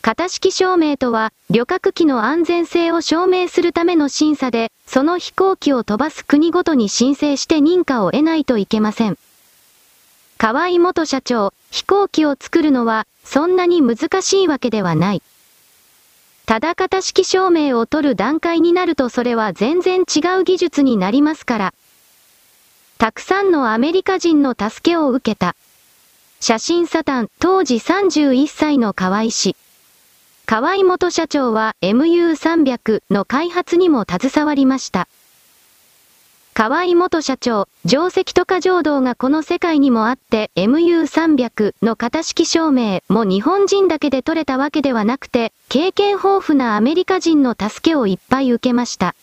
[0.00, 9.18] 型式証明とは、旅客機の安全性を証明するための審査で、その飛行機を飛ばす国ごとに申請して認可を得ないといけません。
[10.38, 15.22] 河合元社長、飛行機を作るのは、そんなに難しいわけではない。
[16.46, 21.74] ただ型式証明を取る段階になるとそれは全然違う技術になりますから。
[22.98, 25.54] たくさんのアメリカ人の助けを受けた。
[26.40, 29.54] 写真サタン、当時31歳の河合氏。
[30.44, 35.06] 河合元社長は MU300 の開発にも携わりました。
[36.60, 49.14] 河合元社長、定石とか浄土がこの世界にもあって MU300 の型式証明も日本人だけで取れたわけではなくて、経験豊富なアメリカ人の助けをいっぱい受けました。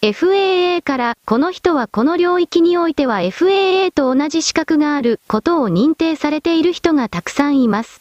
[0.00, 8.00] FAA からこの人はこの領域においては FAA と同じ資格があることを認定されている人がたくさんいます。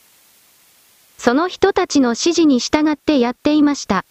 [1.18, 4.06] その人たちの指示に従ってやっていました。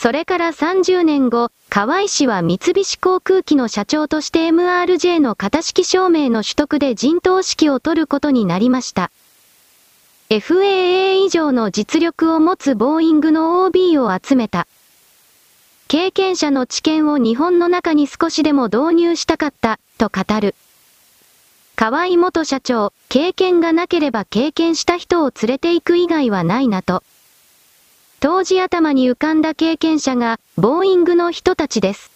[0.00, 9.10] それから30年後、河合氏は三菱航空機の社長として MRJ の型式証明の取得で陣頭指揮を取ることになりました。
[10.30, 14.68] FAA 以上の実力を持つボーイングの OB を集めた。
[15.88, 20.54] 経験者の知見を日本の中に少しでも導入したかった、と語る。
[21.74, 27.02] 河合元社長、経験がなければ経験した人を連れて行く以外はないなと。
[28.20, 32.10] 当時頭に浮かんだ経験者が、ボーイングの人たちです。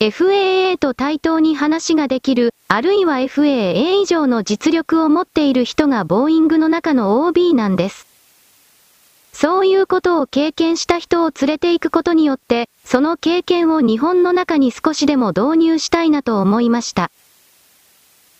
[0.00, 8.06] FAA と対等に話ができる、あるいは FAA 以上の実力を持っている人がボーイングの中の OB なんです。
[9.32, 17.10] そういうことを経験した人を連れて行くことによって、その経験を日本の中に少しでも導入したいなと思いました。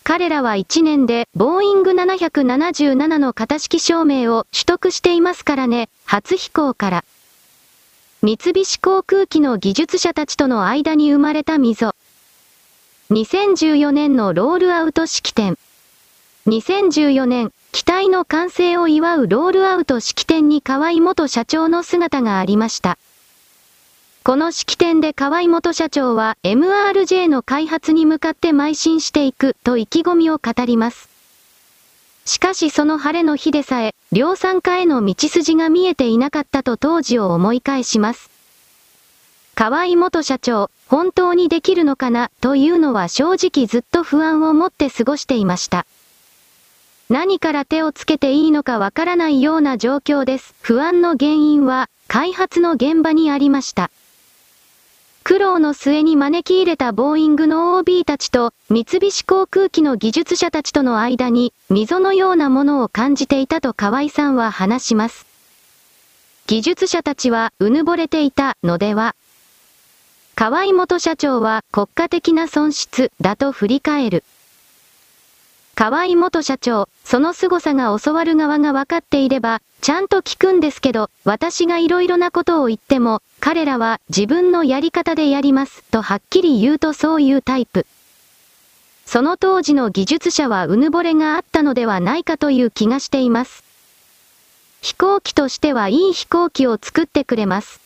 [0.07, 7.03] 彼らは1年で、ボーイング777の型式証明を取得していますからね、初飛行から。
[8.21, 11.93] 三菱航空機の技術者たちとの間に生まれた溝。
[13.11, 15.57] 2014年のロールアウト式典。
[16.47, 22.97] 2014年、機体の完成を祝うロールアウト式典に河合元社長の姿がありました。
[24.27, 31.07] この式典で河合元社長は MRJ の開発に向かって邁進していくと意気込みを語ります。
[32.25, 38.29] しかしその晴れの日でさえ、量産化への道筋が見えていなかったと当時を思い返します。
[39.55, 45.85] 河合元社長、本当にできるのかなというのは正直ずっと不安を持って過ごしていました。
[47.09, 50.53] 何から手をつけていいのかわからないような状況です。
[50.59, 53.89] 不安の原因は、開発の現場にありました。
[55.27, 65.25] 苦労の末に招き入れたボーイングの OB たちと、三菱航空機の技術者たちとの間に、溝のようなものを感じていたと河合さんは話します。
[66.45, 69.17] 技術者たちは、うぬぼれていたのでは。
[70.33, 74.23] 河合元社長は国家的な損失だと振り返る。
[75.77, 87.85] 河合元社長、その凄さが教わる側が分かっていれば、ちゃんと聞くんですけど、私が色々なことを言っても、彼らは自分のやり方でやります、とはっきり言うとそういうタイプ。
[89.05, 93.63] その当時の技術者はうぬぼれがあったのではないかという気がしています。
[94.81, 97.79] 飛行機としてはいい飛行機を作ってくれます。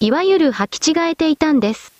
[0.00, 1.99] いわゆる履き違えていたんです。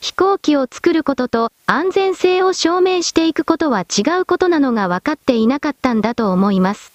[0.00, 6.90] 飛行機を作ることと安全性を証明していくことは違うことなのが分かっていなかったんだと思います。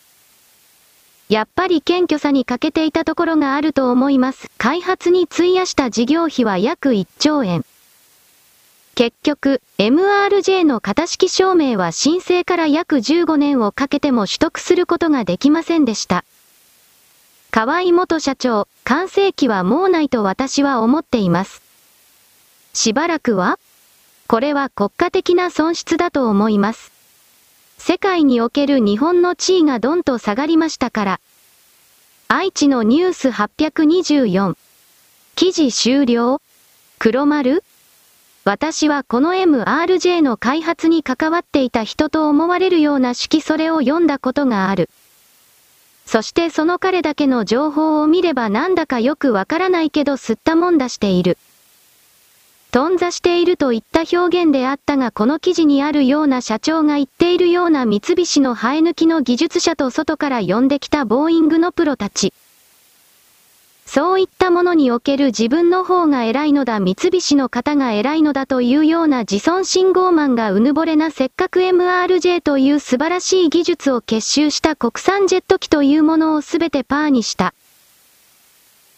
[1.30, 4.49] やっぱり謙虚さに欠けていたところがあると思います。
[4.57, 7.64] 開発に費やした事業費は約1兆円。
[8.95, 16.23] 結局、MRJ の型式証明は申請から約15年をかけても取得することができませんでした。
[17.52, 21.64] 河合元社長、完成期はもうないと私は思っています。
[22.76, 23.57] しばらくは
[24.27, 26.91] これは国家的な損失だと思います。
[27.77, 31.19] 世界における日本の地位がどんと下がりましたから。
[32.27, 34.57] 愛知のニュース824。
[35.35, 36.41] 記事終了
[36.99, 37.64] 黒丸
[38.43, 44.89] 私はこの MRJ の開発に関わっていた人と思われるような式それを読んだことがある。
[46.06, 51.38] そしてその彼だけの情報を見ればなんだかよくわからないけど吸ったもんだしている。
[52.76, 62.34] 頓挫しているといった表現であったがこの記事にあるような社長が言っているような三菱の生え抜きの技術者と外から呼んできたボーイングのプロたち。
[63.85, 77.53] そういったものにおける自分の方が偉いのだ三菱の方が偉いのだというような自尊信号マンがうぬぼれなせっかく MRJ という素晴らしい技術を結集した国産ジェット機というものをすべてパーにした。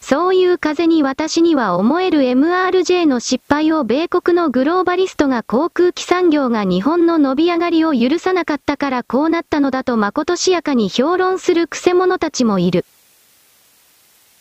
[0.08, 12.86] そういう風に私には思える MRJ の失敗を米国のグローバリストが航空機産業が日本の伸び上がりを許さなかったからこうなったのだとまことしやかに評論する癖者たちもいる。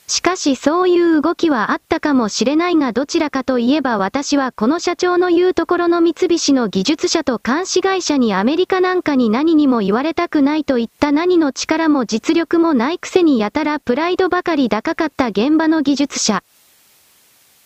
[0.09, 16.41] しかしそういう動きはあったかもしれないがどちらかといえば私はこの社長の言うところの三菱の技術者と監視会社にアメリカなんかに何にも言われたくないといった何の力も実力もないくせにやたらプライドばかり高かった現場の技術者。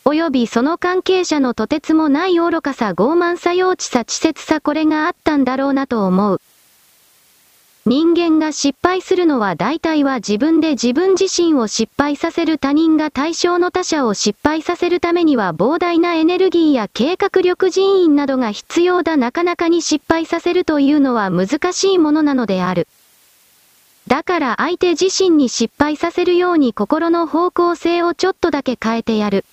[0.03, 6.41] 及びその関係者のとてつもない愚かさ傲慢さ幼稚さ稚拙さこれがあったんだろうなと思う。
[7.87, 22.87] 人間が失敗するのは大体は自分で自分自身を失敗させる他人が対象の他者を失敗させるためには膨大なエネルギーや計画力人員などが必要だなかなかに失敗させるというのは難しいものなのである。
[24.05, 29.43] だから相手自身に失敗させるように心の方向性をちょっとだけ変えてやる。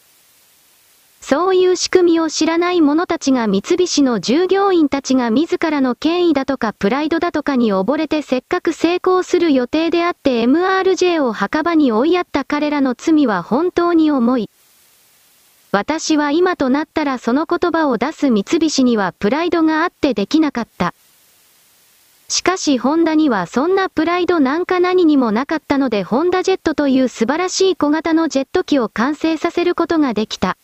[1.30, 14.50] そういう仕組みを知らない者たちが三菱の従業員たちが自らの権威だとかプライドだとかに溺れてせっかく成功する予定であって MRJ を墓場に追いやった彼らの罪は本当に重い。
[15.70, 20.94] 私は今となったらその言葉を出す三菱にはプライドがあってできなかった。
[22.30, 30.56] しかしホンダにはそんなプライドなんか何にもなかったのでホンダジェットという素晴らしい小型のジェット機を完成させることができた。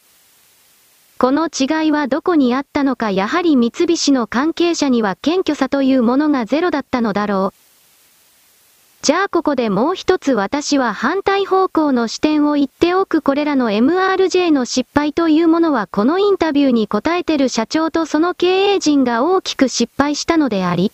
[1.19, 7.65] この違いはどこにあったのかやはり三菱の関係者には謙虚さというものがゼロだったのだろう。
[9.03, 20.91] じゃあここでもう一つ私は反対方向の視点を言っておくこれらの MRJ の失敗というものはこのインタビューに答えてる社長とその経営陣が大きく失敗したのであり、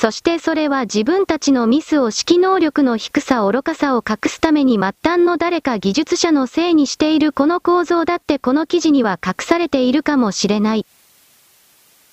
[0.00, 10.86] そしてそれは自分たちのミスを指揮能力の低さ愚かさを隠すために末端の誰か技術者のせいにしているこの構造だってこの記事には隠されているかもしれない。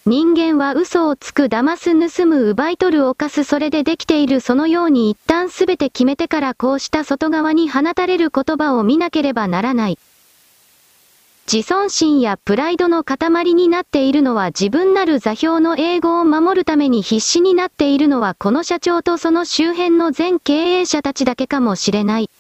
[0.08, 10.00] 人間は嘘をつく騙す盗む奪い取る犯すそれでできているそのように一旦すべて決めてからこうした外側に放たれる言葉を見なければならない。
[11.52, 22.32] 自尊心やプライドの塊になっているのは自分なる座標の英語を守るために必死になっているのはこの社長とその周辺の全経営者たちだけかもしれない。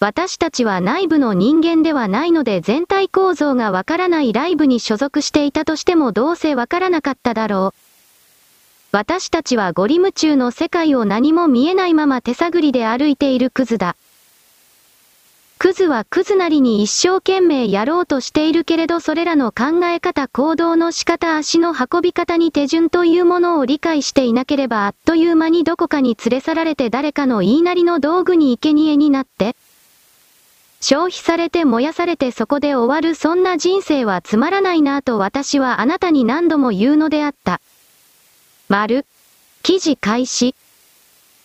[0.00, 7.78] 私たちは内部の人間ではないので全体構造がわからないライブに所属していたとしてもどうせわからなかっただろう。
[8.92, 13.94] 私たちはゴリ夢中の世界を何も見えないまま手探りで歩いているクズだ。
[15.58, 29.56] クズはクズなりに一生懸命やろうとしているけれどそれらの考え方行動の仕方足の運び方に手順というものを理解していなければあっという間にどこかに連れ去られて誰かの言いなりの道具に生贄になって、
[30.86, 37.62] 消費されて燃やされてそこで終わるそんな人生はつまらないなぁと私はあなたに何度も言うのであった。
[38.68, 39.06] 丸。
[39.62, 40.54] 記事開始。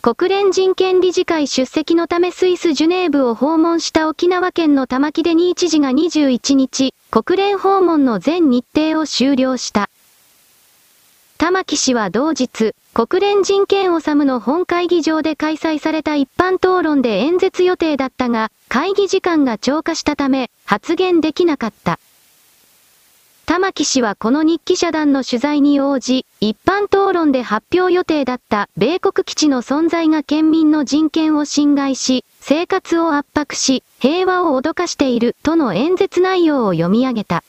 [0.02, 9.90] 国連人権理事会出席のためスイス・ジュネーブを訪問した沖縄県の玉城デニー知事が21日、国連訪問の全日程を終了した。
[11.38, 22.00] 玉木氏は同日、国連人権治の本会議場で開催された一般討論で演説予定だったが、会議時間が超過したため、発言できなかった。
[23.50, 37.44] 玉木氏はこの日記者団の取材に応じ、一般討論で発表予定だった米国基地の存在が県民の人権を侵害し、生活を圧迫し、平和を脅かしているとの演説内容を読み上げた。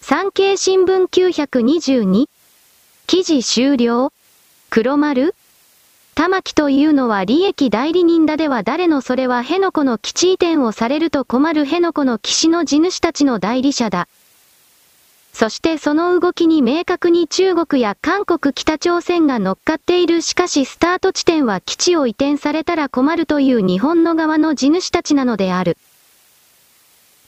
[0.00, 2.26] 産経新聞922
[3.06, 4.12] 記事終了
[4.70, 5.36] 黒丸
[6.16, 14.08] 玉木というのは利益代理人だでは誰のそれは辺野古の基地移転をされると困る辺野古の騎士の地主たちの代理者だ。
[15.32, 25.76] そしてその動きに明確に中国や韓国北朝鮮が乗っかっているしかしスタート地点は基地を移転されたら困るという日本の側の地主たちなのである。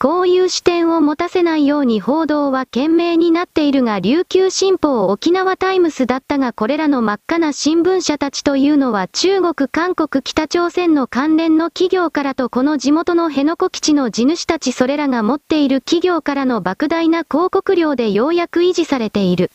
[0.03, 19.53] こういう視点を持たせないように報道は懸命になっているが琉球新報沖縄タイムスだったがこれらの真っ赤な新聞社たちというのは中国韓国北朝鮮の関連の企業からとこの地元の辺野古基地の地主たちそれらが持っている企業からの莫大な広告料でようやく維持されている。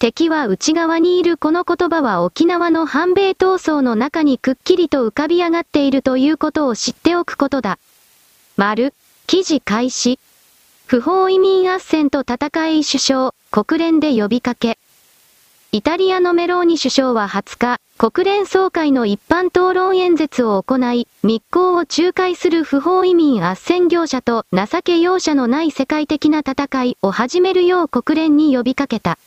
[0.00, 7.78] 敵は内側にいるこの言葉は沖縄の反米闘争の中にくっきりと浮かび上がっているということを知っておくことだ。
[8.56, 8.92] 丸、
[9.32, 10.18] 記事開始。
[10.84, 14.76] 不法移民斡旋と戦い首相、国連で呼びかけ。
[15.72, 29.18] イタリアのメローニ首相は20日、国連総会の一般討論演説を行い、密航を仲介する不法移民斡旋業者と情け容赦のない世界的な戦いを始めるよう国連に呼びかけた。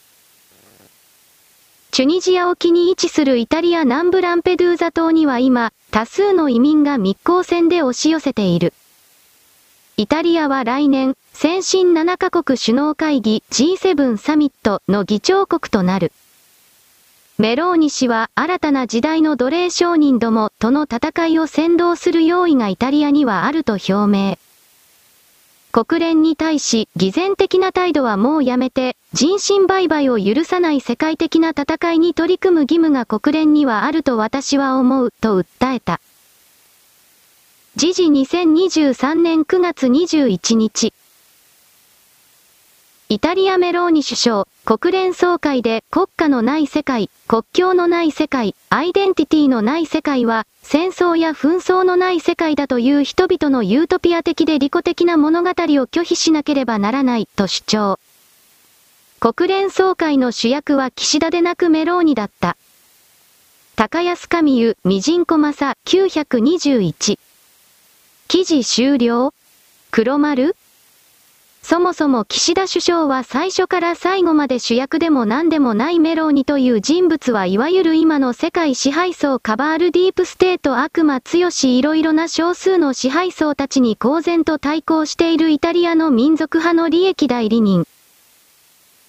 [1.90, 8.72] チュニジア沖に位置するイタリア南部ランペドゥーザ島には今、多数の移民が密航船で押し寄せている。
[9.98, 16.12] イタリアは来年、先進7カ国首脳会議 G7 サミットの議長国となる。
[17.38, 24.38] メローニ氏は新たな時代の奴隷商人どもとの戦いを先導する用意がイタリアにはあると表明。
[25.72, 36.02] 国連に対し偽善的な態度はもうやめて、人身売買を許さない世界的な戦いに取り組む義務が国連にはあると私は思う、と訴えた。
[37.78, 40.94] 時事2023年9月21日。
[43.10, 58.00] イタリアメローニ首相、国連総会で国家のない世界、国境のない世界、アイデンティティのない世界は、戦争や紛争のない世界だという人々のユートピア的で利己的な物語を拒否しなければならないと主張。
[59.20, 62.56] 国連総会の主役は岸田でなくメローニだった。
[63.76, 67.20] 高安神湯、ミジンコマサ921。
[68.28, 69.34] 記事終了？
[69.92, 70.56] 黒丸？
[71.62, 87.88] そもそも岸田首相は最初から最後まで主役でも何でもないメローニという人物はいわゆる今の世界支配層カバールディープステート悪魔強しいろいろな少数の支配層たちに公然と対抗しているイタリアの民族派の利益代理人。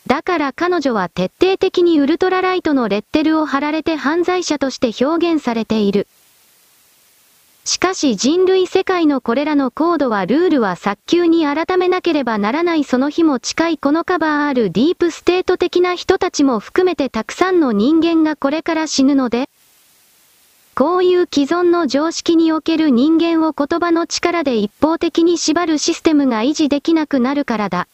[0.07, 6.07] だから彼女は徹底的に ultra right のレッテルを貼られて犯罪者として表現されている。
[7.67, 19.51] しかし人類世界のこれらのコードはルールは早急に改めなければならないその日も近いこのカバールディープステート的な人たちも含めてたくさんの人間がこれから死ぬので、
[20.77, 27.89] こういう既存の常識における人間を言葉の力で一方的に縛るシステムが維持できなくなるからだ。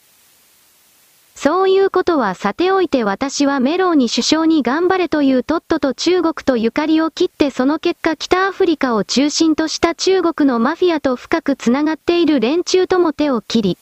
[1.34, 13.78] そういうことはさておいて私はメローに首相に頑張れというトットと中国とゆかりを切ってその結果北アフリカを中心とした中国のマフィアと深くつながっている連中とも手を切り、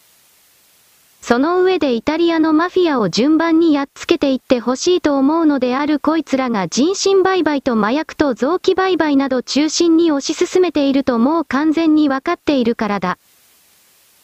[1.22, 13.18] その上でイタリアのマフィアを順番にやっつけていってほしいと思うのであるこいつらが人身売買と麻薬と臓器売買など中心に推し進めているともう完全にわかっているからだ。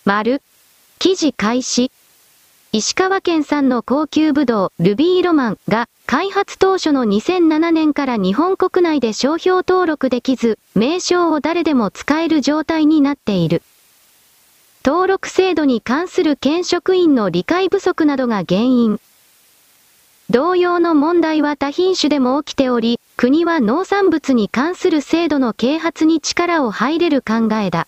[0.05, 0.41] 丸。
[0.99, 1.93] 記事開始。
[2.77, 13.63] 石川県産の高級ブドウ、ルビーロマンが、開発当初の2007年から日本国内で商標登録できず、名称を誰でも使える状態になっている。
[14.85, 19.01] 登録制度に関する県職員の理解不足などが原因。
[20.29, 27.87] 同様の問題は多品種でも起きており、国は農産物に関する制度の啓発に力を入れる考えだ。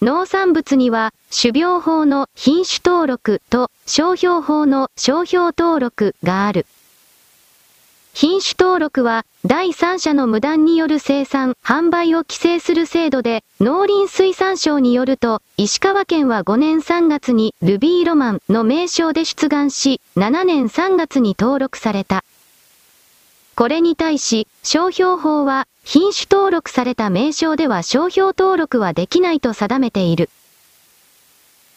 [0.00, 6.66] 農産物には、種苗法の品種登録と商標法の商標登録がある。
[8.14, 22.22] 品種登録は、第三者の無断による生産、販売を規制する制度で、農林水産省によると、石川県は5年3月にルビーロマンの名称で出願し、7年3月に登録された。
[23.56, 30.28] これに対し、商標法は、品種登録された名称では商標登録はできないと定めている。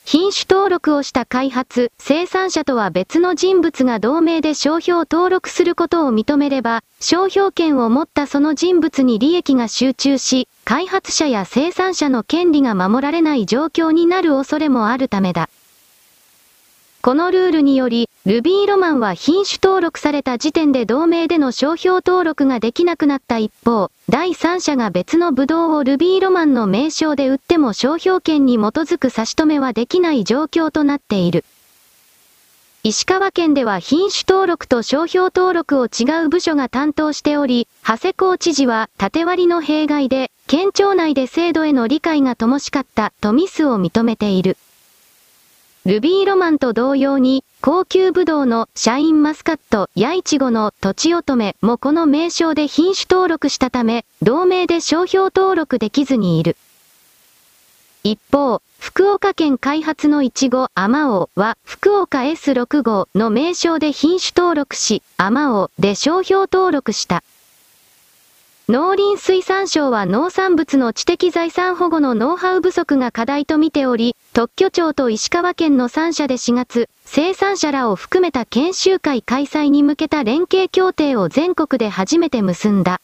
[0.04, 15.48] 品種登録をした開発、生産者とは別の人物が同盟で商標登録することを認めれば、商標権を持ったその人物に利益が集中し、開発者や生産者の権利が守られない状況になる恐れもあるためだ。
[17.02, 31.44] このルールにより、ルビーロマンは品種登録された時点で同盟での商標登録ができなくなった一方、第三者が別のブドウをルビーロマンの名称で売っても商標権に基づく差し止めはできない状況となっている。
[32.84, 44.56] 石川県では品種登録と商標登録を違う部署が担当しており、長谷高知事は縦割りの弊害で、県庁内で制度への理解が乏しかったとミスを認めている。
[45.84, 56.56] ルビーロマンと同様に、高級ブドウのシャインマスカット、ヤイチゴのとちおとめもこの名称で品種登録したため、同名で商標登録できずにいる。
[58.04, 67.24] 一方、福岡県開発のいちご、アマオは、福岡 S6 号の名称で品種登録し、アマオで商標登録した。
[68.70, 83.02] 農林水産省は農産物の知的財産保護のノウハウ不足が課題と見ており、特許庁と石川県の3社で4月、生産者らを含めた研修会開催に向けた連携協定を全国で初めて結んだ。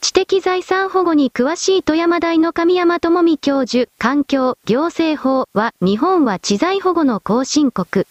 [0.00, 8.06] 知的財産保護に詳しい富山大の神山智美教授、環境、行政法は、日本は知財保護の後進国。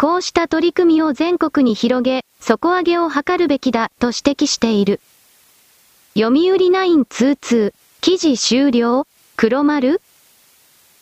[0.00, 4.98] こうした取り組みを全国に広げ、底上げを図るべきだ、と指摘している。
[6.14, 9.06] 読売922、記事終了？
[9.36, 10.00] 黒丸？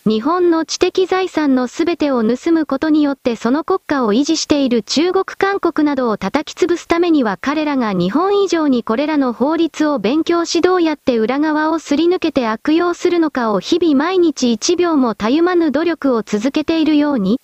[0.04, 17.38] 日本の知的財産のすべてを盗むことによってその国家を維持している中国韓国などを叩き潰すためには彼らが日本以上にこれらの法律を勉強しどうやって裏側をすり抜けて悪用するのかを日々毎日1秒もたゆまぬ努力を続けているように、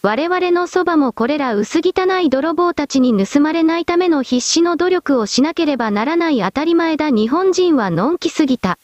[0.00, 8.78] 我々のそばもこれら薄汚い泥棒たちに盗まれないための必死の努力をしなければならない当たり前だ日本人はのんきすぎた。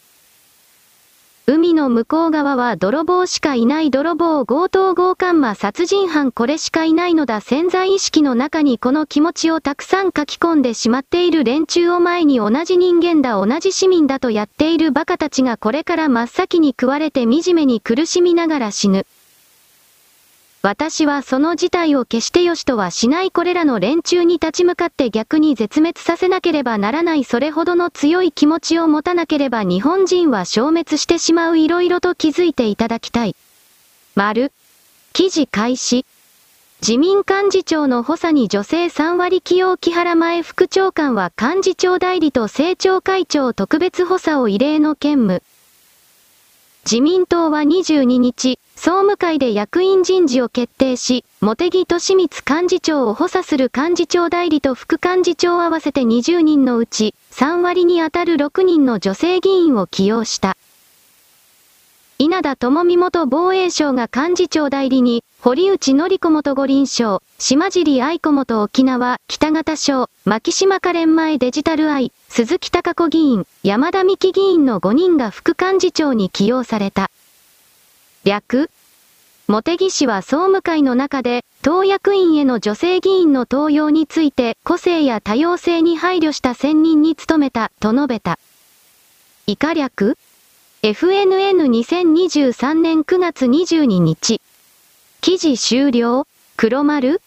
[1.47, 19.07] 海の向こう側は泥棒しかいない泥棒強盗強姦魔殺人犯これしかいないのだ潜在意識の中にこの気持ちをたくさん書き込んでしまっている連中を前に同じ人間だ同じ市民だとやっている馬鹿たちがこれから真っ先に食われて惨めに苦しみながら死ぬ。
[20.65, 33.36] 私はその事態を決して良しとはしないこれらの連中に立ち向かって逆に絶滅させなければならないそれほどの強い気持ちを持たなければ日本人は消滅してしまう色々と気づいていただきたい。
[34.15, 34.53] 丸。
[35.12, 36.07] 記事開始。
[36.81, 45.43] 自民幹事長の補佐に女性3割起用木原前副長官は幹事長代理と政調会長特別補佐を異例の兼務。
[46.86, 60.59] 自民党は22日、総務会で役員人事を決定し、茂木敏光幹事長を補佐する幹事長代理と副幹事長合わせて20人のうち、3割に当たる6人の女性議員を起用した。
[62.19, 77.11] 稲田智美元防衛省が幹事長代理に、堀内則子元五輪省、島尻愛子元沖縄、北方省、牧島可憐前デジタル愛、鈴木貴子議員、山田美希議員の5人が副幹事長に起用された。
[78.24, 78.70] 略？
[79.48, 88.38] 茂木氏は総務会の中で、党役員への女性議員の登用について、個性や多様性に配慮した選任に努めた、と述べた。
[89.46, 90.16] 以下略
[90.82, 94.40] ？FNN2023 年9月22日。
[95.20, 96.26] 記事終了？
[96.56, 97.20] 黒丸？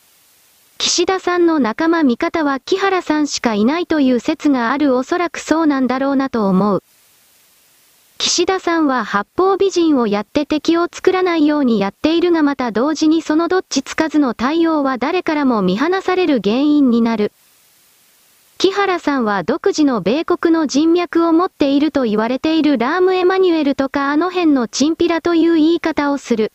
[0.79, 6.83] 岸田さんの仲間味方は木原さんしかいないという説があるおそらくそうなんだろうなと思う。
[8.19, 17.31] 岸田さんは八方美人をやって敵を作らないようにやっているがまた同時にそのどっちつかずの対応は誰からも見放される原因になる。
[18.57, 26.51] 木原さんは独自の米国の人脈を持っていると言われているラーム・エマニュエルとかあの辺のチンピラという言い方をする。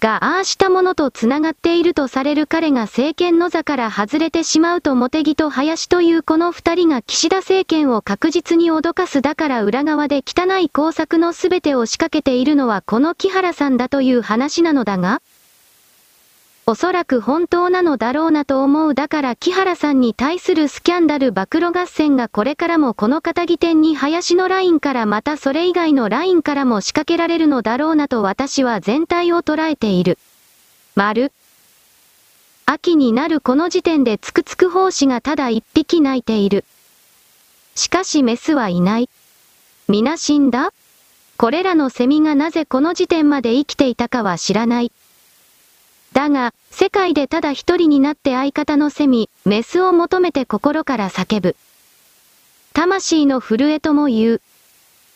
[0.00, 15.20] がああしたものと繋がっているとされる彼が政権の座から外れてしまうと茂木と林というこの二人が岸田政権を確実に脅かすだから裏側で汚い工作の全てを仕掛けているのはこの木原さんだという話なのだが
[16.70, 30.16] おそらく本当なのだろうなと思うだから木原さんに対するスキャンダル暴露合戦がこれからもこの片木店に林のラインからまたそれ以外のラインからも仕掛けられるのだろうなと私は全体を捉えている。
[30.94, 31.32] 丸。
[32.66, 36.64] 秋になるこの時点でつくつく胞子がただ一匹鳴いている。
[37.74, 39.08] しかしメスはいない。
[39.88, 40.72] 皆死んだ？
[41.36, 44.92] これらのセミがなぜこの時点まで生きていたかは知らない。
[46.12, 51.56] だが、世界でただ一人になって相方のセミ、メスを求めて心から叫ぶ。
[52.72, 54.42] 魂の震えとも言う。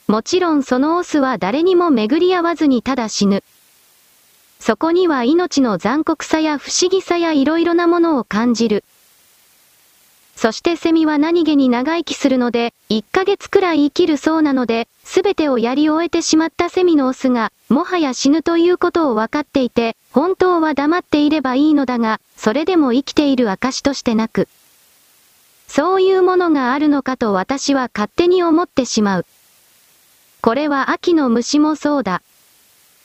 [0.07, 3.43] もちろんそのオスは誰にも巡り合わずにただ死ぬ。
[4.61, 8.85] そこには命の残酷さや不思議さや色々なものを感じる。
[10.37, 24.49] そしてセミは何気に長生きするので、1ヶ月くらい生きるそうなので、すべてをやり終えてしまったセミのオスが、もはや死ぬということを分かっていて、本当は黙っていればいいのだが、それでも生きている証としてなく。
[25.67, 29.27] そういうものがあるのかと私は勝手に思ってしまう。
[30.41, 32.23] これは秋の虫もそうだ。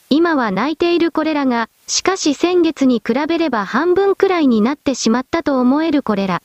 [0.09, 6.41] 今は泣いているこれらが、しかし先月に比べれば半分くらいになってしまったと思えるこれら。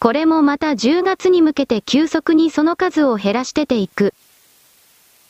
[0.00, 4.14] これもまた10月に向けて急速にその数を減らしてていく。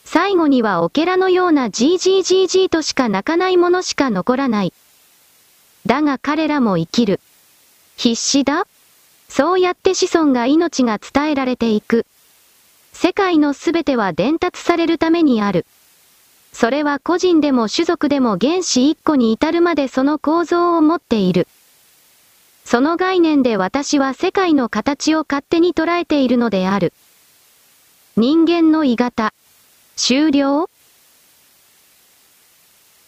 [0.05, 4.73] 最後にはオケラのような GGGG としか泣かないものしか残らない。
[5.85, 7.19] だが彼らも生きる。
[7.97, 8.67] 必死だ
[9.27, 12.05] そうやって子孫が命が伝えられていく。
[12.93, 15.65] 世界のすべては伝達されるためにある。
[16.51, 21.47] それは個人でも種族でも原子一個に至るまでその構造を持っている。
[22.71, 26.93] その概念で私は世界の形を勝手に捉えているのである。
[28.15, 29.33] 人間の鋳型。
[29.95, 30.69] 終了？